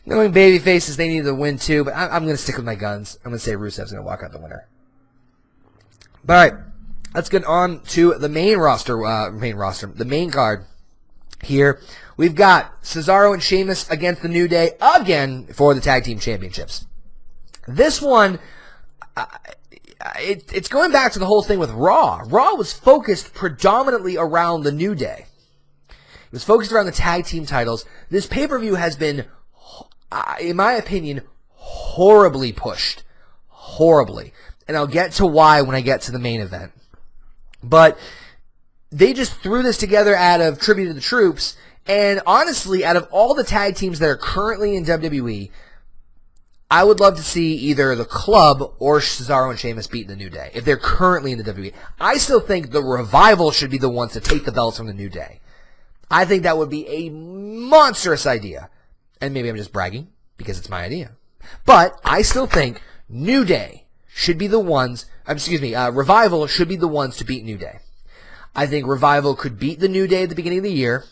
[0.06, 1.84] knowing baby faces, they need to win too.
[1.84, 3.18] But I, am going to stick with my guns.
[3.24, 4.68] I'm going to say Rusev's going to walk out the winner.
[6.24, 6.64] But, All right,
[7.14, 9.04] let's get on to the main roster.
[9.04, 10.64] Uh, main roster, the main card
[11.42, 11.80] here.
[12.16, 16.86] We've got Cesaro and Sheamus against the New Day again for the tag team championships.
[17.68, 18.38] This one,
[20.18, 22.22] it, it's going back to the whole thing with Raw.
[22.26, 25.26] Raw was focused predominantly around the New Day.
[25.90, 27.84] It was focused around the tag team titles.
[28.10, 29.26] This pay per view has been,
[30.40, 33.02] in my opinion, horribly pushed.
[33.48, 34.32] Horribly.
[34.68, 36.72] And I'll get to why when I get to the main event.
[37.62, 37.98] But
[38.90, 41.56] they just threw this together out of tribute to the troops.
[41.86, 45.50] And honestly, out of all the tag teams that are currently in WWE,
[46.68, 50.30] I would love to see either the club or Cesaro and Sheamus beat the New
[50.30, 51.72] Day if they're currently in the WWE.
[52.00, 54.92] I still think the revival should be the ones to take the belts from the
[54.92, 55.40] New Day.
[56.10, 58.68] I think that would be a monstrous idea.
[59.20, 61.12] And maybe I'm just bragging because it's my idea.
[61.64, 66.46] But I still think New Day should be the ones, um, excuse me, uh, Revival
[66.46, 67.80] should be the ones to beat New Day.
[68.54, 71.04] I think Revival could beat the New Day at the beginning of the year.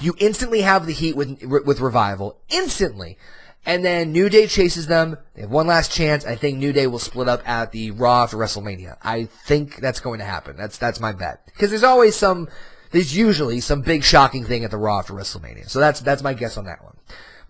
[0.00, 2.40] You instantly have the heat with, with Revival.
[2.48, 3.18] Instantly.
[3.66, 5.18] And then New Day chases them.
[5.34, 6.24] They have one last chance.
[6.24, 8.96] I think New Day will split up at the Raw after WrestleMania.
[9.02, 10.56] I think that's going to happen.
[10.56, 11.44] That's that's my bet.
[11.44, 12.48] Because there's always some,
[12.90, 15.68] there's usually some big shocking thing at the Raw after WrestleMania.
[15.68, 16.96] So that's that's my guess on that one.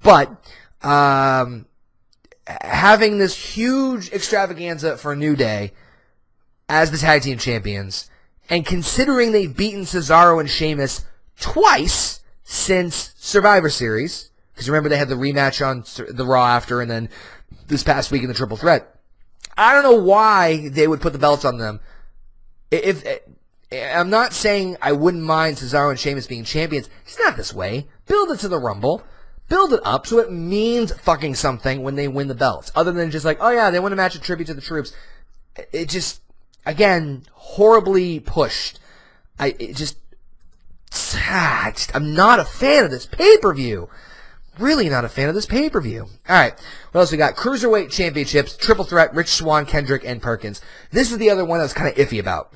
[0.03, 0.51] But
[0.83, 1.67] um,
[2.47, 5.73] having this huge extravaganza for New Day
[6.69, 8.09] as the tag team champions,
[8.49, 11.05] and considering they've beaten Cesaro and Sheamus
[11.39, 14.31] twice since Survivor Series
[14.61, 15.85] because remember they had the rematch on
[16.15, 17.09] the Raw after, and then
[17.69, 18.95] this past week in the Triple Threat.
[19.57, 21.81] I don't know why they would put the belts on them.
[22.71, 23.21] If, if
[23.73, 27.87] I'm not saying I wouldn't mind Cesaro and Sheamus being champions, it's not this way.
[28.07, 29.03] Build it to the Rumble.
[29.49, 32.71] Build it up so it means fucking something when they win the belts.
[32.75, 34.93] Other than just like, oh yeah, they won a match of tribute to the troops.
[35.73, 36.21] It just,
[36.67, 38.81] again, horribly pushed.
[39.39, 39.97] I just,
[40.93, 43.89] ah, just, I'm not a fan of this pay per view
[44.61, 46.03] really not a fan of this pay per view.
[46.29, 46.53] All right,
[46.93, 47.37] what else we got?
[47.37, 50.61] Cruiserweight Championships, Triple Threat, Rich Swann, Kendrick, and Perkins.
[50.91, 52.53] This is the other one I was kind of iffy about.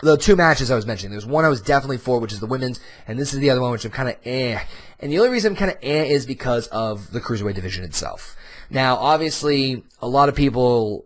[0.00, 1.12] The two matches I was mentioning.
[1.12, 3.60] There's one I was definitely for, which is the women's, and this is the other
[3.60, 4.58] one which I'm kind of eh.
[5.00, 8.36] And the only reason I'm kind of eh is because of the cruiserweight division itself.
[8.70, 11.04] Now, obviously, a lot of people,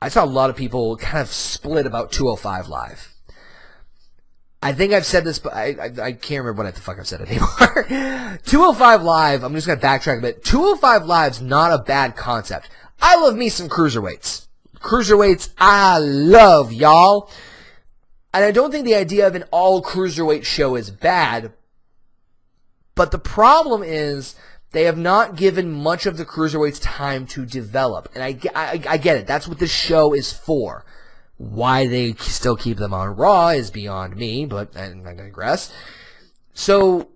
[0.00, 3.14] I saw a lot of people kind of split about 205 Live.
[4.62, 7.08] I think I've said this, but I, I, I can't remember what the fuck I've
[7.08, 7.48] said anymore.
[8.44, 10.44] 205 Live, I'm just going to backtrack a bit.
[10.44, 12.68] 205 Live's not a bad concept.
[13.00, 14.46] I love me some cruiserweights.
[14.76, 17.30] Cruiserweights, I love, y'all.
[18.32, 21.52] And I don't think the idea of an all cruiserweight show is bad.
[22.94, 24.36] But the problem is
[24.72, 28.08] they have not given much of the cruiserweights time to develop.
[28.14, 29.26] And I, I, I get it.
[29.26, 30.84] That's what this show is for.
[31.38, 35.72] Why they still keep them on Raw is beyond me, but I, I digress.
[36.52, 37.08] So,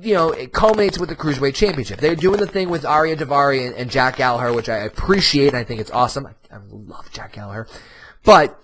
[0.00, 1.98] you know, it culminates with the Cruiserweight Championship.
[1.98, 5.64] They're doing the thing with Ariya Daivari and, and Jack Gallagher, which I appreciate I
[5.64, 6.26] think it's awesome.
[6.26, 7.66] I, I love Jack Gallagher.
[8.24, 8.62] But,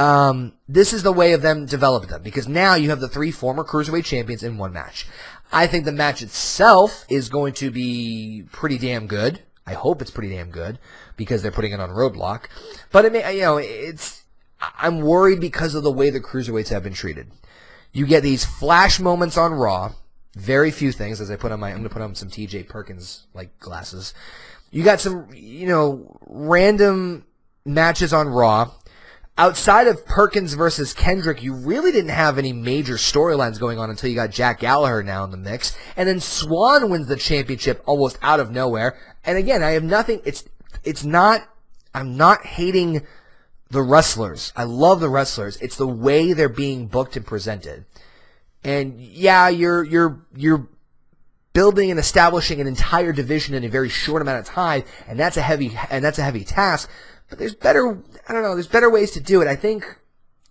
[0.00, 3.30] um, this is the way of them developing them because now you have the three
[3.30, 5.06] former cruiserweight champions in one match.
[5.52, 9.42] I think the match itself is going to be pretty damn good.
[9.66, 10.78] I hope it's pretty damn good
[11.18, 12.44] because they're putting it on Roadblock.
[12.90, 14.22] But I mean, you know, it's
[14.78, 17.30] I'm worried because of the way the cruiserweights have been treated.
[17.92, 19.92] You get these flash moments on Raw,
[20.34, 21.20] very few things.
[21.20, 22.62] As I put on my, I'm gonna put on some T.J.
[22.62, 24.14] Perkins like glasses.
[24.70, 27.26] You got some, you know, random
[27.66, 28.70] matches on Raw
[29.40, 34.10] outside of Perkins versus Kendrick, you really didn't have any major storylines going on until
[34.10, 35.74] you got Jack Gallagher now in the mix.
[35.96, 38.98] And then Swann wins the championship almost out of nowhere.
[39.24, 40.44] And again, I have nothing, it's,
[40.84, 41.48] it's not,
[41.94, 43.06] I'm not hating
[43.70, 44.52] the wrestlers.
[44.56, 45.56] I love the wrestlers.
[45.56, 47.86] It's the way they're being booked and presented.
[48.62, 50.68] And yeah, you're, you're, you're
[51.54, 55.38] building and establishing an entire division in a very short amount of time, and that's
[55.38, 56.90] a heavy, and that's a heavy task.
[57.30, 59.48] But there's better, I don't know, there's better ways to do it.
[59.48, 59.84] I think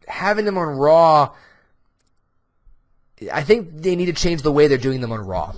[0.07, 1.35] having them on Raw,
[3.31, 5.53] I think they need to change the way they're doing them on Raw.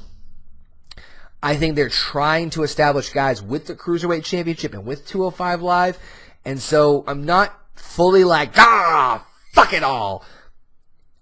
[1.44, 5.98] I think they're trying to establish guys with the Cruiserweight Championship and with 205 Live.
[6.44, 10.24] And so I'm not fully like, ah, fuck it all.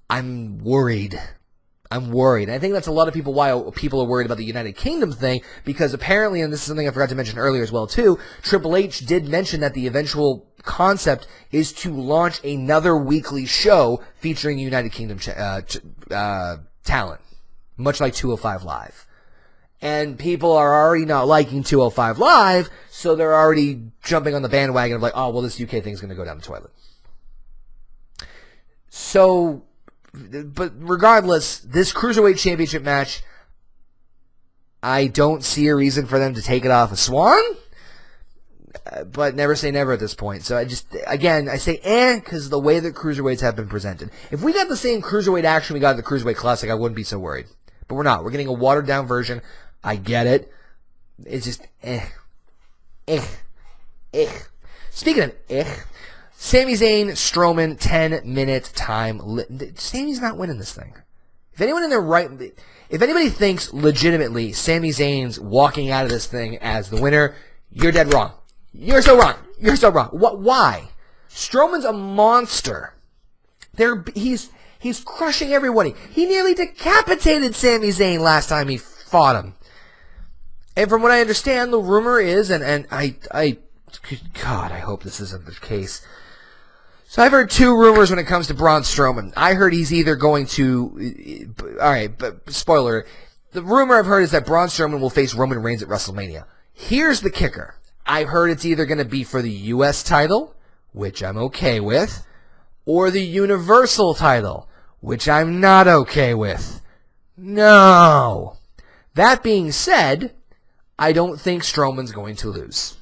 [0.10, 1.22] I'm worried.
[1.92, 2.52] I'm worried.
[2.52, 5.12] I think that's a lot of people why people are worried about the United Kingdom
[5.12, 8.20] thing because apparently, and this is something I forgot to mention earlier as well too,
[8.44, 14.60] Triple H did mention that the eventual concept is to launch another weekly show featuring
[14.60, 15.62] United Kingdom uh,
[16.12, 17.22] uh, talent,
[17.76, 19.08] much like 205 Live.
[19.82, 24.98] And people are already not liking 205 Live, so they're already jumping on the bandwagon
[24.98, 26.72] of like, oh, well, this UK thing's going to go down the toilet.
[28.90, 29.64] So
[30.14, 33.22] but regardless, this cruiserweight championship match,
[34.82, 37.44] I don't see a reason for them to take it off of Swann.
[38.92, 40.44] Uh, but never say never at this point.
[40.44, 44.12] So I just, again, I say eh, because the way that cruiserweights have been presented.
[44.32, 47.04] If we got the same cruiserweight action we got the Cruiserweight Classic, I wouldn't be
[47.04, 47.48] so worried.
[47.88, 48.24] But we're not.
[48.24, 49.42] We're getting a watered down version.
[49.84, 50.52] I get it.
[51.26, 52.06] It's just eh.
[53.08, 53.26] Eh.
[54.14, 54.40] Eh.
[54.92, 55.76] Speaking of eh,
[56.42, 59.20] Sami Zayn, Strowman, 10 minute time.
[59.22, 60.96] Li- Sami's not winning this thing.
[61.52, 62.30] If anyone in their right,
[62.90, 67.36] if anybody thinks legitimately Sami Zayn's walking out of this thing as the winner,
[67.70, 68.32] you're dead wrong.
[68.72, 69.36] You're so wrong.
[69.60, 70.08] You're so wrong.
[70.08, 70.40] What?
[70.40, 70.88] Why?
[71.30, 72.94] Strowman's a monster.
[73.74, 75.94] There, he's he's crushing everybody.
[76.10, 79.56] He nearly decapitated Sami Zayn last time he fought him.
[80.78, 83.58] And from what I understand, the rumor is, and and I I,
[84.42, 86.02] God, I hope this isn't the case.
[87.10, 89.34] So I've heard two rumors when it comes to Braun Strowman.
[89.36, 93.08] I heard he's either going to, all right, but spoiler.
[93.52, 96.46] The rumor I've heard is that Braun Strowman will face Roman Reigns at WrestleMania.
[96.72, 97.74] Here's the kicker.
[98.06, 100.04] I've heard it's either going to be for the U.S.
[100.04, 100.56] title,
[100.92, 102.28] which I'm okay with,
[102.86, 106.80] or the Universal title, which I'm not okay with.
[107.36, 108.58] No.
[109.16, 110.36] That being said,
[111.00, 112.98] I don't think Strowman's going to lose.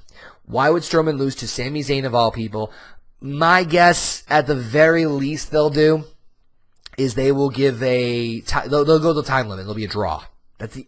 [0.46, 2.72] Why would Strowman lose to Sami Zayn of all people?
[3.20, 6.04] My guess, at the very least, they'll do
[6.98, 9.66] is they will give a they'll, they'll go the time limit.
[9.66, 10.24] There'll be a draw.
[10.58, 10.88] That's the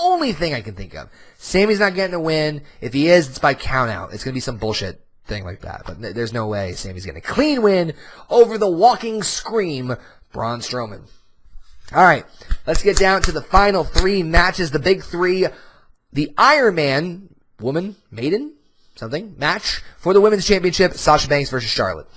[0.00, 1.08] only thing I can think of.
[1.38, 2.62] Sami's not getting a win.
[2.80, 4.12] If he is, it's by count out.
[4.12, 5.82] It's gonna be some bullshit thing like that.
[5.86, 7.94] But there's no way Sami's getting a clean win
[8.30, 9.96] over the walking scream,
[10.32, 11.02] Braun Strowman.
[11.94, 12.24] All right,
[12.66, 14.70] let's get down to the final three matches.
[14.70, 15.46] The big three:
[16.12, 17.28] the Iron Man
[17.60, 18.55] woman, maiden,
[18.96, 22.08] something match for the women's championship: Sasha Banks versus Charlotte.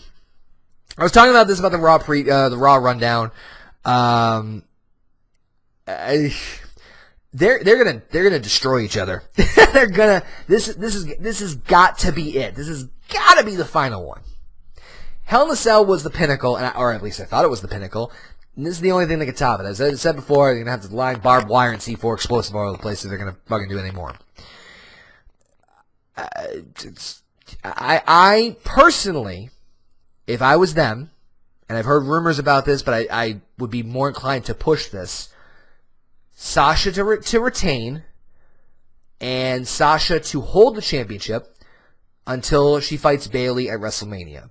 [0.97, 3.32] I was talking about this about the Raw pre uh, the Raw rundown.
[3.86, 4.63] Um,
[5.88, 6.36] I,
[7.34, 9.23] they're they're gonna they're gonna destroy each other.
[9.73, 12.55] they're gonna this this is this has got to be it.
[12.55, 14.21] This has got to be the final one.
[15.23, 17.49] Hell in a Cell was the pinnacle, and I, or at least I thought it
[17.49, 18.11] was the pinnacle.
[18.55, 19.65] And this is the only thing that could top it.
[19.65, 22.63] As I said before, they're gonna have to line barbed wire and C4 explosive all
[22.63, 24.09] over the place if they're gonna fucking do anymore.
[24.09, 24.59] Uh, it's,
[27.63, 29.49] I, I personally,
[30.28, 31.11] if I was them,
[31.67, 34.88] and I've heard rumors about this, but I, I would be more inclined to push
[34.88, 35.30] this.
[36.32, 38.03] Sasha to, re- to retain,
[39.22, 41.55] and Sasha to hold the championship
[42.26, 44.49] until she fights Bayley at WrestleMania.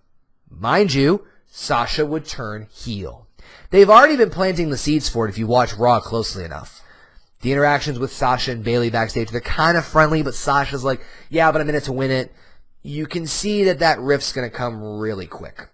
[0.51, 3.27] Mind you, Sasha would turn heel.
[3.71, 6.78] They've already been planting the seeds for it if you watch Raw closely enough.
[7.41, 11.53] The interactions with Sasha and Bayley backstage, they're kind of friendly, but Sasha's like, yeah,
[11.53, 12.33] but I'm in it to win it.
[12.83, 15.69] You can see that that rift's going to come really quick.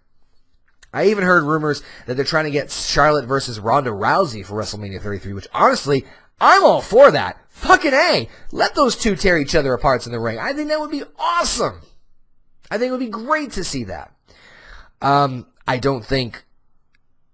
[0.93, 5.01] I even heard rumors that they're trying to get Charlotte versus Ronda Rousey for WrestleMania
[5.01, 6.05] 33, which honestly,
[6.41, 7.39] I'm all for that.
[7.49, 8.29] Fucking A.
[8.53, 10.39] Let those two tear each other apart in the ring.
[10.39, 11.81] I think that would be awesome.
[12.71, 14.13] I think it would be great to see that.
[15.03, 16.45] Um, I don't think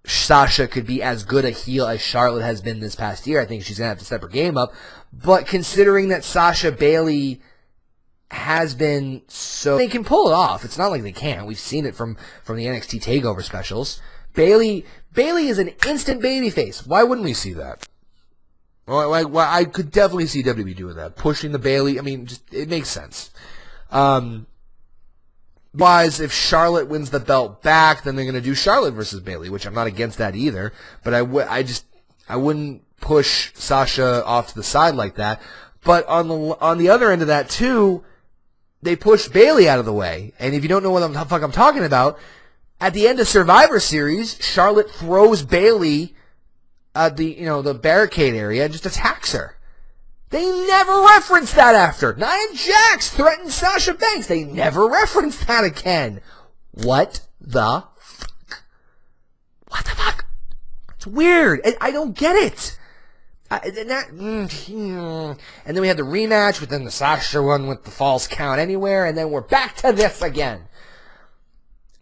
[0.05, 3.40] Sasha could be as good a heel as Charlotte has been this past year.
[3.40, 4.72] I think she's going to have to step her game up.
[5.12, 7.40] But considering that Sasha Bayley
[8.30, 10.64] has been so they can pull it off.
[10.64, 11.46] It's not like they can't.
[11.46, 14.01] We've seen it from from the NXT Takeover specials.
[14.34, 16.86] Bayley Bayley is an instant babyface.
[16.86, 17.86] Why wouldn't we see that?
[18.86, 21.98] Well, I, well, I could definitely see WWE doing that, pushing the Bayley.
[21.98, 23.30] I mean, just it makes sense.
[23.90, 24.46] Um,
[25.74, 29.50] wise, if Charlotte wins the belt back, then they're going to do Charlotte versus Bayley,
[29.50, 30.72] which I'm not against that either.
[31.04, 31.84] But I would, I just,
[32.28, 35.40] I wouldn't push Sasha off to the side like that.
[35.82, 38.04] But on the on the other end of that too,
[38.82, 40.32] they push Bayley out of the way.
[40.38, 42.18] And if you don't know what the fuck I'm talking about,
[42.80, 46.14] at the end of Survivor Series, Charlotte throws Bayley
[46.94, 49.56] at the you know the barricade area and just attacks her.
[50.31, 52.14] They never reference that after.
[52.14, 54.28] Nia Jax threatened Sasha Banks.
[54.28, 56.20] They never reference that again.
[56.70, 58.64] What the fuck?
[59.68, 60.26] What the fuck?
[60.95, 61.61] It's weird.
[61.64, 62.78] I, I don't get it.
[63.51, 67.83] I, and, that, mm, and then we had the rematch within the Sasha one with
[67.83, 70.68] the falls count anywhere, and then we're back to this again.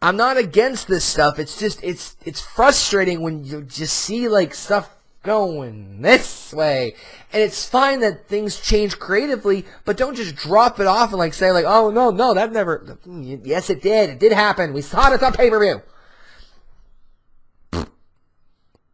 [0.02, 1.38] I'm not against this stuff.
[1.38, 6.94] It's just it's it's frustrating when you just see like stuff going this way.
[7.32, 11.34] And it's fine that things change creatively, but don't just drop it off and like
[11.34, 14.10] say like, "Oh no, no, that never mm, Yes, it did.
[14.10, 14.72] It did happen.
[14.72, 15.82] We saw it on pay-per-view."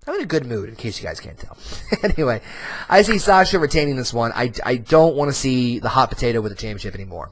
[0.07, 1.57] I'm in a good mood, in case you guys can't tell.
[2.03, 2.43] anyway,
[2.91, 4.33] I see Sasha retaining this one.
[4.35, 7.31] I, I don't want to see the hot potato with the championship anymore.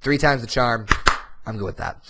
[0.00, 0.86] Three times the charm.
[1.44, 2.04] I'm good with that.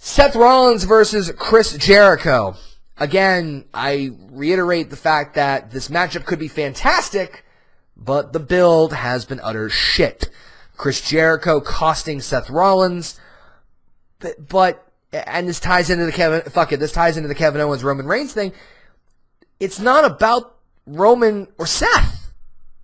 [0.00, 2.56] Seth Rollins versus Chris Jericho.
[3.00, 7.44] Again, I reiterate the fact that this matchup could be fantastic,
[7.96, 10.28] but the build has been utter shit.
[10.76, 13.18] Chris Jericho costing Seth Rollins,
[14.18, 17.60] but, but and this ties into the Kevin, fuck it, this ties into the Kevin
[17.60, 18.52] Owens Roman Reigns thing
[19.60, 22.32] it's not about Roman or Seth.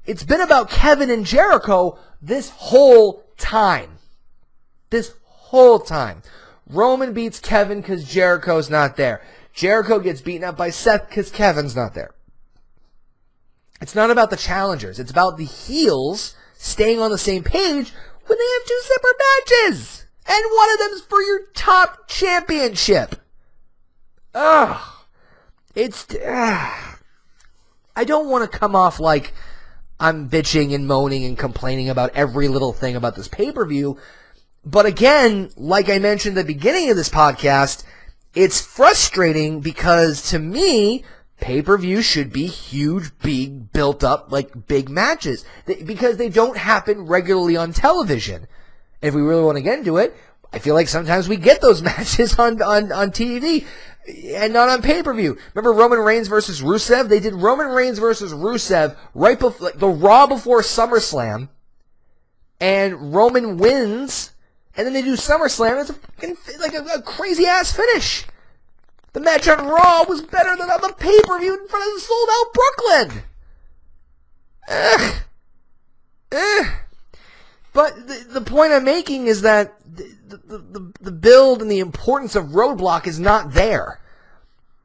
[0.04, 3.98] It's been about Kevin and Jericho this whole time.
[4.90, 6.22] This whole time.
[6.68, 9.22] Roman beats Kevin because Jericho's not there.
[9.56, 12.14] Jericho gets beaten up by Seth because Kevin's not there.
[13.80, 15.00] It's not about the challengers.
[15.00, 17.92] It's about the heels staying on the same page
[18.26, 20.06] when they have two separate matches.
[20.28, 23.16] And one of them's for your top championship.
[24.34, 24.78] Ugh.
[25.74, 26.14] It's.
[26.14, 26.70] Uh,
[27.94, 29.32] I don't want to come off like
[29.98, 33.98] I'm bitching and moaning and complaining about every little thing about this pay per view.
[34.66, 37.84] But again, like I mentioned at the beginning of this podcast,
[38.36, 41.02] it's frustrating because to me,
[41.40, 45.44] pay per view should be huge, big, built up, like big matches.
[45.64, 48.46] Because they don't happen regularly on television.
[49.00, 50.14] If we really want to get into it,
[50.52, 53.66] I feel like sometimes we get those matches on, on, on TV
[54.06, 55.38] and not on pay per view.
[55.54, 57.08] Remember Roman Reigns versus Rusev?
[57.08, 61.48] They did Roman Reigns versus Rusev right before like, the Raw before SummerSlam,
[62.60, 64.32] and Roman wins,
[64.76, 65.80] and then they do SummerSlam.
[65.80, 68.26] It's a fucking, like a, a crazy ass finish.
[69.14, 71.94] The match on Raw was better than on the pay per view in front of
[71.94, 73.22] the sold out Brooklyn.
[74.68, 75.14] Ugh.
[76.32, 76.66] Ugh.
[77.72, 81.78] But the, the point I'm making is that the, the, the, the build and the
[81.78, 84.00] importance of Roadblock is not there.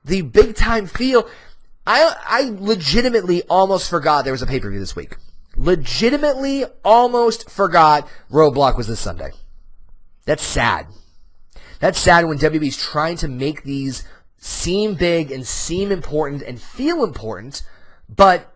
[0.05, 1.27] The big time feel.
[1.85, 5.17] I, I legitimately almost forgot there was a pay per view this week.
[5.57, 9.31] Legitimately almost forgot Roadblock was this Sunday.
[10.26, 10.88] That's sad.
[11.80, 14.07] That's sad when WWE's trying to make these
[14.38, 17.63] seem big and seem important and feel important,
[18.09, 18.53] but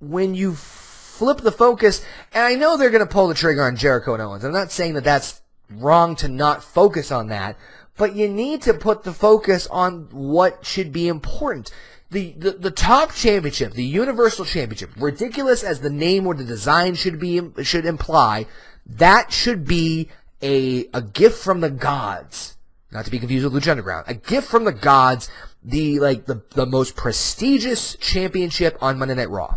[0.00, 3.76] when you flip the focus, and I know they're going to pull the trigger on
[3.76, 4.44] Jericho and Owens.
[4.44, 7.56] I'm not saying that that's wrong to not focus on that,
[7.96, 11.70] but you need to put the focus on what should be important.
[12.10, 16.94] The, the, the top championship, the Universal Championship, ridiculous as the name or the design
[16.94, 18.46] should be should imply,
[18.86, 20.10] that should be
[20.42, 22.56] a a gift from the gods.
[22.90, 24.04] Not to be confused with Lucha Underground.
[24.06, 25.28] A gift from the gods,
[25.62, 29.56] the like the, the most prestigious championship on Monday Night Raw.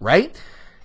[0.00, 0.34] Right?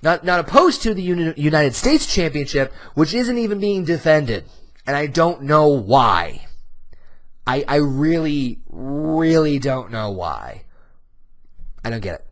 [0.01, 4.45] Not not opposed to the Uni- United States Championship, which isn't even being defended.
[4.85, 6.47] And I don't know why.
[7.47, 10.63] I I really, really don't know why.
[11.83, 12.25] I don't get it.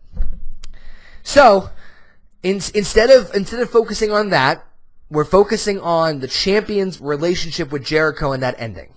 [1.23, 1.69] So,
[2.41, 4.65] in, instead of instead of focusing on that,
[5.09, 8.93] we're focusing on the champion's relationship with Jericho and that ending.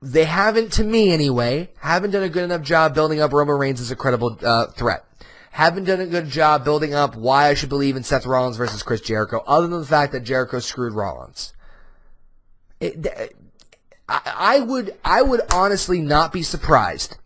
[0.00, 3.80] They haven't, to me anyway, haven't done a good enough job building up Roman Reigns
[3.80, 5.04] as a credible uh, threat.
[5.52, 8.82] Haven't done a good job building up why I should believe in Seth Rollins versus
[8.82, 11.52] Chris Jericho, other than the fact that Jericho screwed Rollins.
[12.80, 13.06] It,
[14.08, 17.18] I, I would, I would honestly not be surprised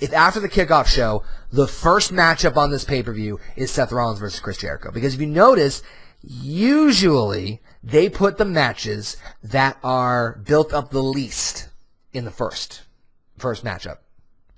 [0.00, 1.22] if after the kickoff show,
[1.52, 4.90] the first matchup on this pay-per-view is Seth Rollins versus Chris Jericho.
[4.90, 5.82] Because if you notice,
[6.22, 11.68] usually they put the matches that are built up the least
[12.12, 12.82] in the first,
[13.38, 13.98] first matchup,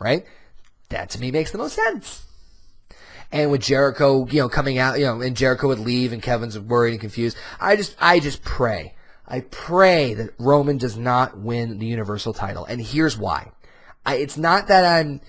[0.01, 0.25] right?
[0.89, 2.27] That to me makes the most sense.
[3.31, 6.59] And with Jericho, you know, coming out, you know, and Jericho would leave and Kevin's
[6.59, 7.37] worried and confused.
[7.59, 8.95] I just, I just pray.
[9.27, 12.67] I pray that Roman does not win the Universal title.
[12.67, 13.53] And here's why.
[14.05, 15.21] I, it's not that I'm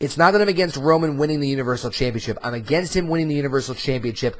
[0.00, 2.36] it's not that I'm against Roman winning the Universal Championship.
[2.42, 4.36] I'm against him winning the Universal Championship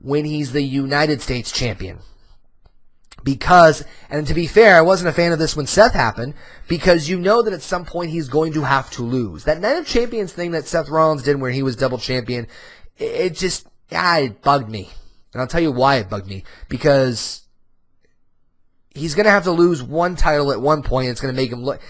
[0.00, 1.98] when he's the United States champion.
[3.22, 6.34] Because, and to be fair, I wasn't a fan of this when Seth happened,
[6.68, 9.44] because you know that at some point he's going to have to lose.
[9.44, 12.46] That Night of Champions thing that Seth Rollins did where he was double champion,
[12.98, 14.90] it, just, ah, it bugged me.
[15.32, 16.44] And I'll tell you why it bugged me.
[16.68, 17.42] Because
[18.94, 21.08] he's going to have to lose one title at one point.
[21.08, 21.80] It's going to make him look,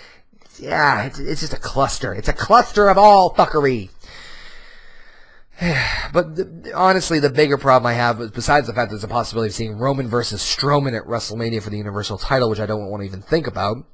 [0.59, 2.15] yeah, it's, it's just a cluster.
[2.15, 3.91] It's a cluster of all fuckery.
[6.13, 9.49] but the, honestly, the bigger problem I have, besides the fact that there's a possibility
[9.49, 13.03] of seeing Roman versus Strowman at WrestleMania for the Universal title, which I don't want
[13.03, 13.87] to even think about,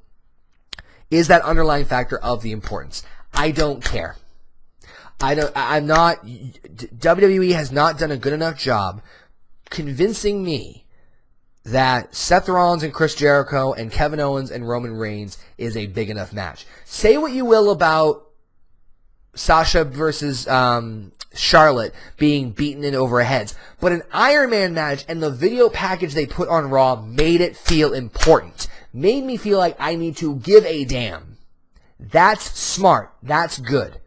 [1.09, 3.03] is that underlying factor of the importance.
[3.33, 4.15] I don't care.
[5.19, 9.03] I don't, I'm not, WWE has not done a good enough job
[9.69, 10.85] convincing me
[11.63, 16.09] that Seth Rollins and Chris Jericho and Kevin Owens and Roman Reigns is a big
[16.09, 16.65] enough match.
[16.85, 18.27] Say what you will about
[19.35, 25.21] Sasha versus um, Charlotte being beaten in over heads, but an Iron Man match and
[25.21, 28.67] the video package they put on Raw made it feel important.
[28.93, 31.37] Made me feel like I need to give a damn.
[31.99, 33.13] That's smart.
[33.23, 34.01] That's good.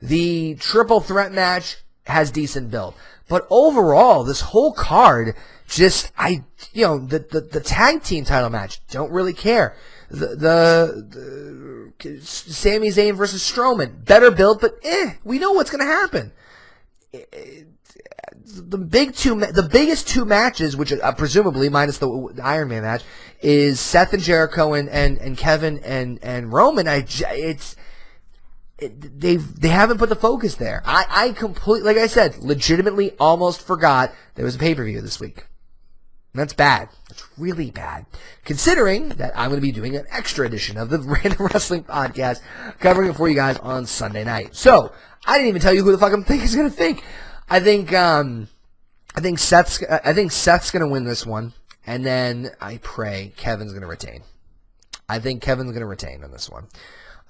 [0.00, 2.94] The triple threat match has decent build.
[3.28, 5.34] But overall, this whole card
[5.66, 9.76] just I you know the the, the tag team title match don't really care.
[10.10, 15.84] The, the the Sami Zayn versus Strowman better build, but eh, we know what's gonna
[15.84, 16.32] happen.
[18.44, 23.02] The big two, the biggest two matches, which uh, presumably minus the Iron Man match,
[23.40, 26.88] is Seth and Jericho and, and, and Kevin and, and Roman.
[26.88, 27.76] I it's
[28.78, 30.82] it, they've they haven't put the focus there.
[30.84, 35.00] I I completely like I said, legitimately almost forgot there was a pay per view
[35.00, 35.46] this week.
[36.34, 36.88] And that's bad.
[37.08, 38.06] That's really bad.
[38.44, 42.40] Considering that I'm going to be doing an extra edition of the Random Wrestling Podcast
[42.80, 44.56] covering it for you guys on Sunday night.
[44.56, 44.90] So,
[45.26, 47.04] I didn't even tell you who the fuck I'm thinking is to think.
[47.48, 48.48] I think, um,
[49.14, 51.52] I think Seth's, I think Seth's to win this one.
[51.86, 54.22] And then I pray Kevin's to retain.
[55.08, 56.68] I think Kevin's to retain on this one.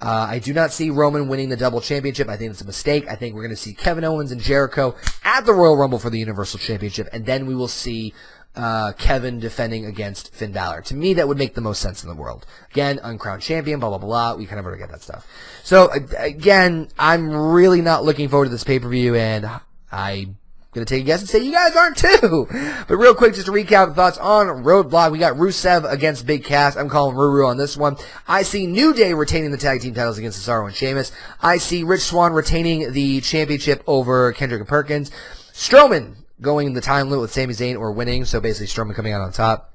[0.01, 2.29] Uh, I do not see Roman winning the double championship.
[2.29, 3.07] I think it's a mistake.
[3.09, 6.11] I think we're going to see Kevin Owens and Jericho at the Royal Rumble for
[6.11, 8.13] the Universal Championship, and then we will see
[8.57, 10.83] uh, Kevin defending against Finn Balor.
[10.83, 12.47] To me, that would make the most sense in the world.
[12.71, 14.35] Again, uncrowned champion, blah, blah, blah.
[14.35, 15.27] We kind of already get that stuff.
[15.63, 19.47] So, again, I'm really not looking forward to this pay-per-view, and
[19.91, 20.37] I'm
[20.73, 22.49] going to take a guess and say you guys aren't too.
[22.87, 26.77] But real quick, just to recap thoughts on Roadblock, we got Rusev against Big Cass.
[26.77, 27.97] I'm calling Ruru on this one.
[28.29, 31.13] I see New Day retaining the tag team titles against Cesaro and Sheamus.
[31.41, 35.11] I see Rich Swann retaining the championship over Kendrick and Perkins.
[35.53, 39.21] Strowman going the time limit with Sami Zayn or winning, so basically Strowman coming out
[39.21, 39.71] on top.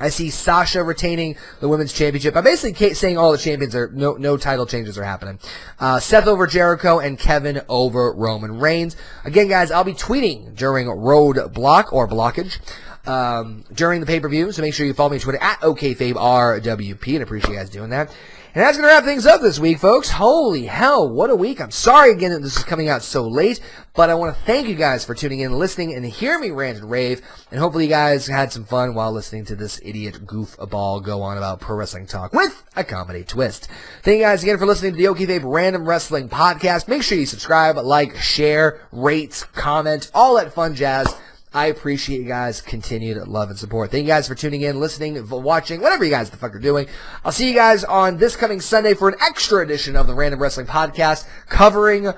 [0.00, 2.34] I see Sasha retaining the women's championship.
[2.36, 5.38] I'm basically saying all the champions are no no title changes are happening.
[5.78, 8.96] Uh, Seth over Jericho and Kevin over Roman Reigns.
[9.24, 12.58] Again, guys, I'll be tweeting during Roadblock or blockage.
[13.06, 14.50] um, during the pay-per-view.
[14.52, 17.90] So make sure you follow me on Twitter at OKFabeRWP and appreciate you guys doing
[17.90, 18.10] that.
[18.54, 20.10] And that's going to wrap things up this week, folks.
[20.10, 21.60] Holy hell, what a week.
[21.60, 23.58] I'm sorry again that this is coming out so late,
[23.94, 26.78] but I want to thank you guys for tuning in, listening, and hear me rant
[26.78, 27.20] and rave.
[27.50, 31.00] And hopefully you guys had some fun while listening to this idiot goof a ball
[31.00, 33.66] go on about pro wrestling talk with a comedy twist.
[34.04, 36.86] Thank you guys again for listening to the OKFabe Random Wrestling Podcast.
[36.86, 41.12] Make sure you subscribe, like, share, rate, comment, all that fun jazz.
[41.54, 43.92] I appreciate you guys' continued love and support.
[43.92, 46.88] Thank you guys for tuning in, listening, watching, whatever you guys the fuck are doing.
[47.24, 50.42] I'll see you guys on this coming Sunday for an extra edition of the Random
[50.42, 52.12] Wrestling Podcast covering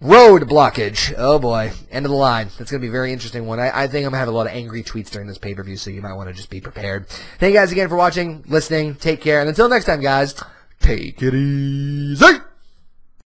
[0.00, 1.14] road blockage.
[1.16, 2.48] Oh boy, end of the line.
[2.58, 3.60] That's going to be a very interesting one.
[3.60, 5.76] I, I think I'm going to have a lot of angry tweets during this pay-per-view,
[5.76, 7.06] so you might want to just be prepared.
[7.38, 8.94] Thank you guys again for watching, listening.
[8.94, 10.34] Take care, and until next time, guys,
[10.80, 12.40] take it easy.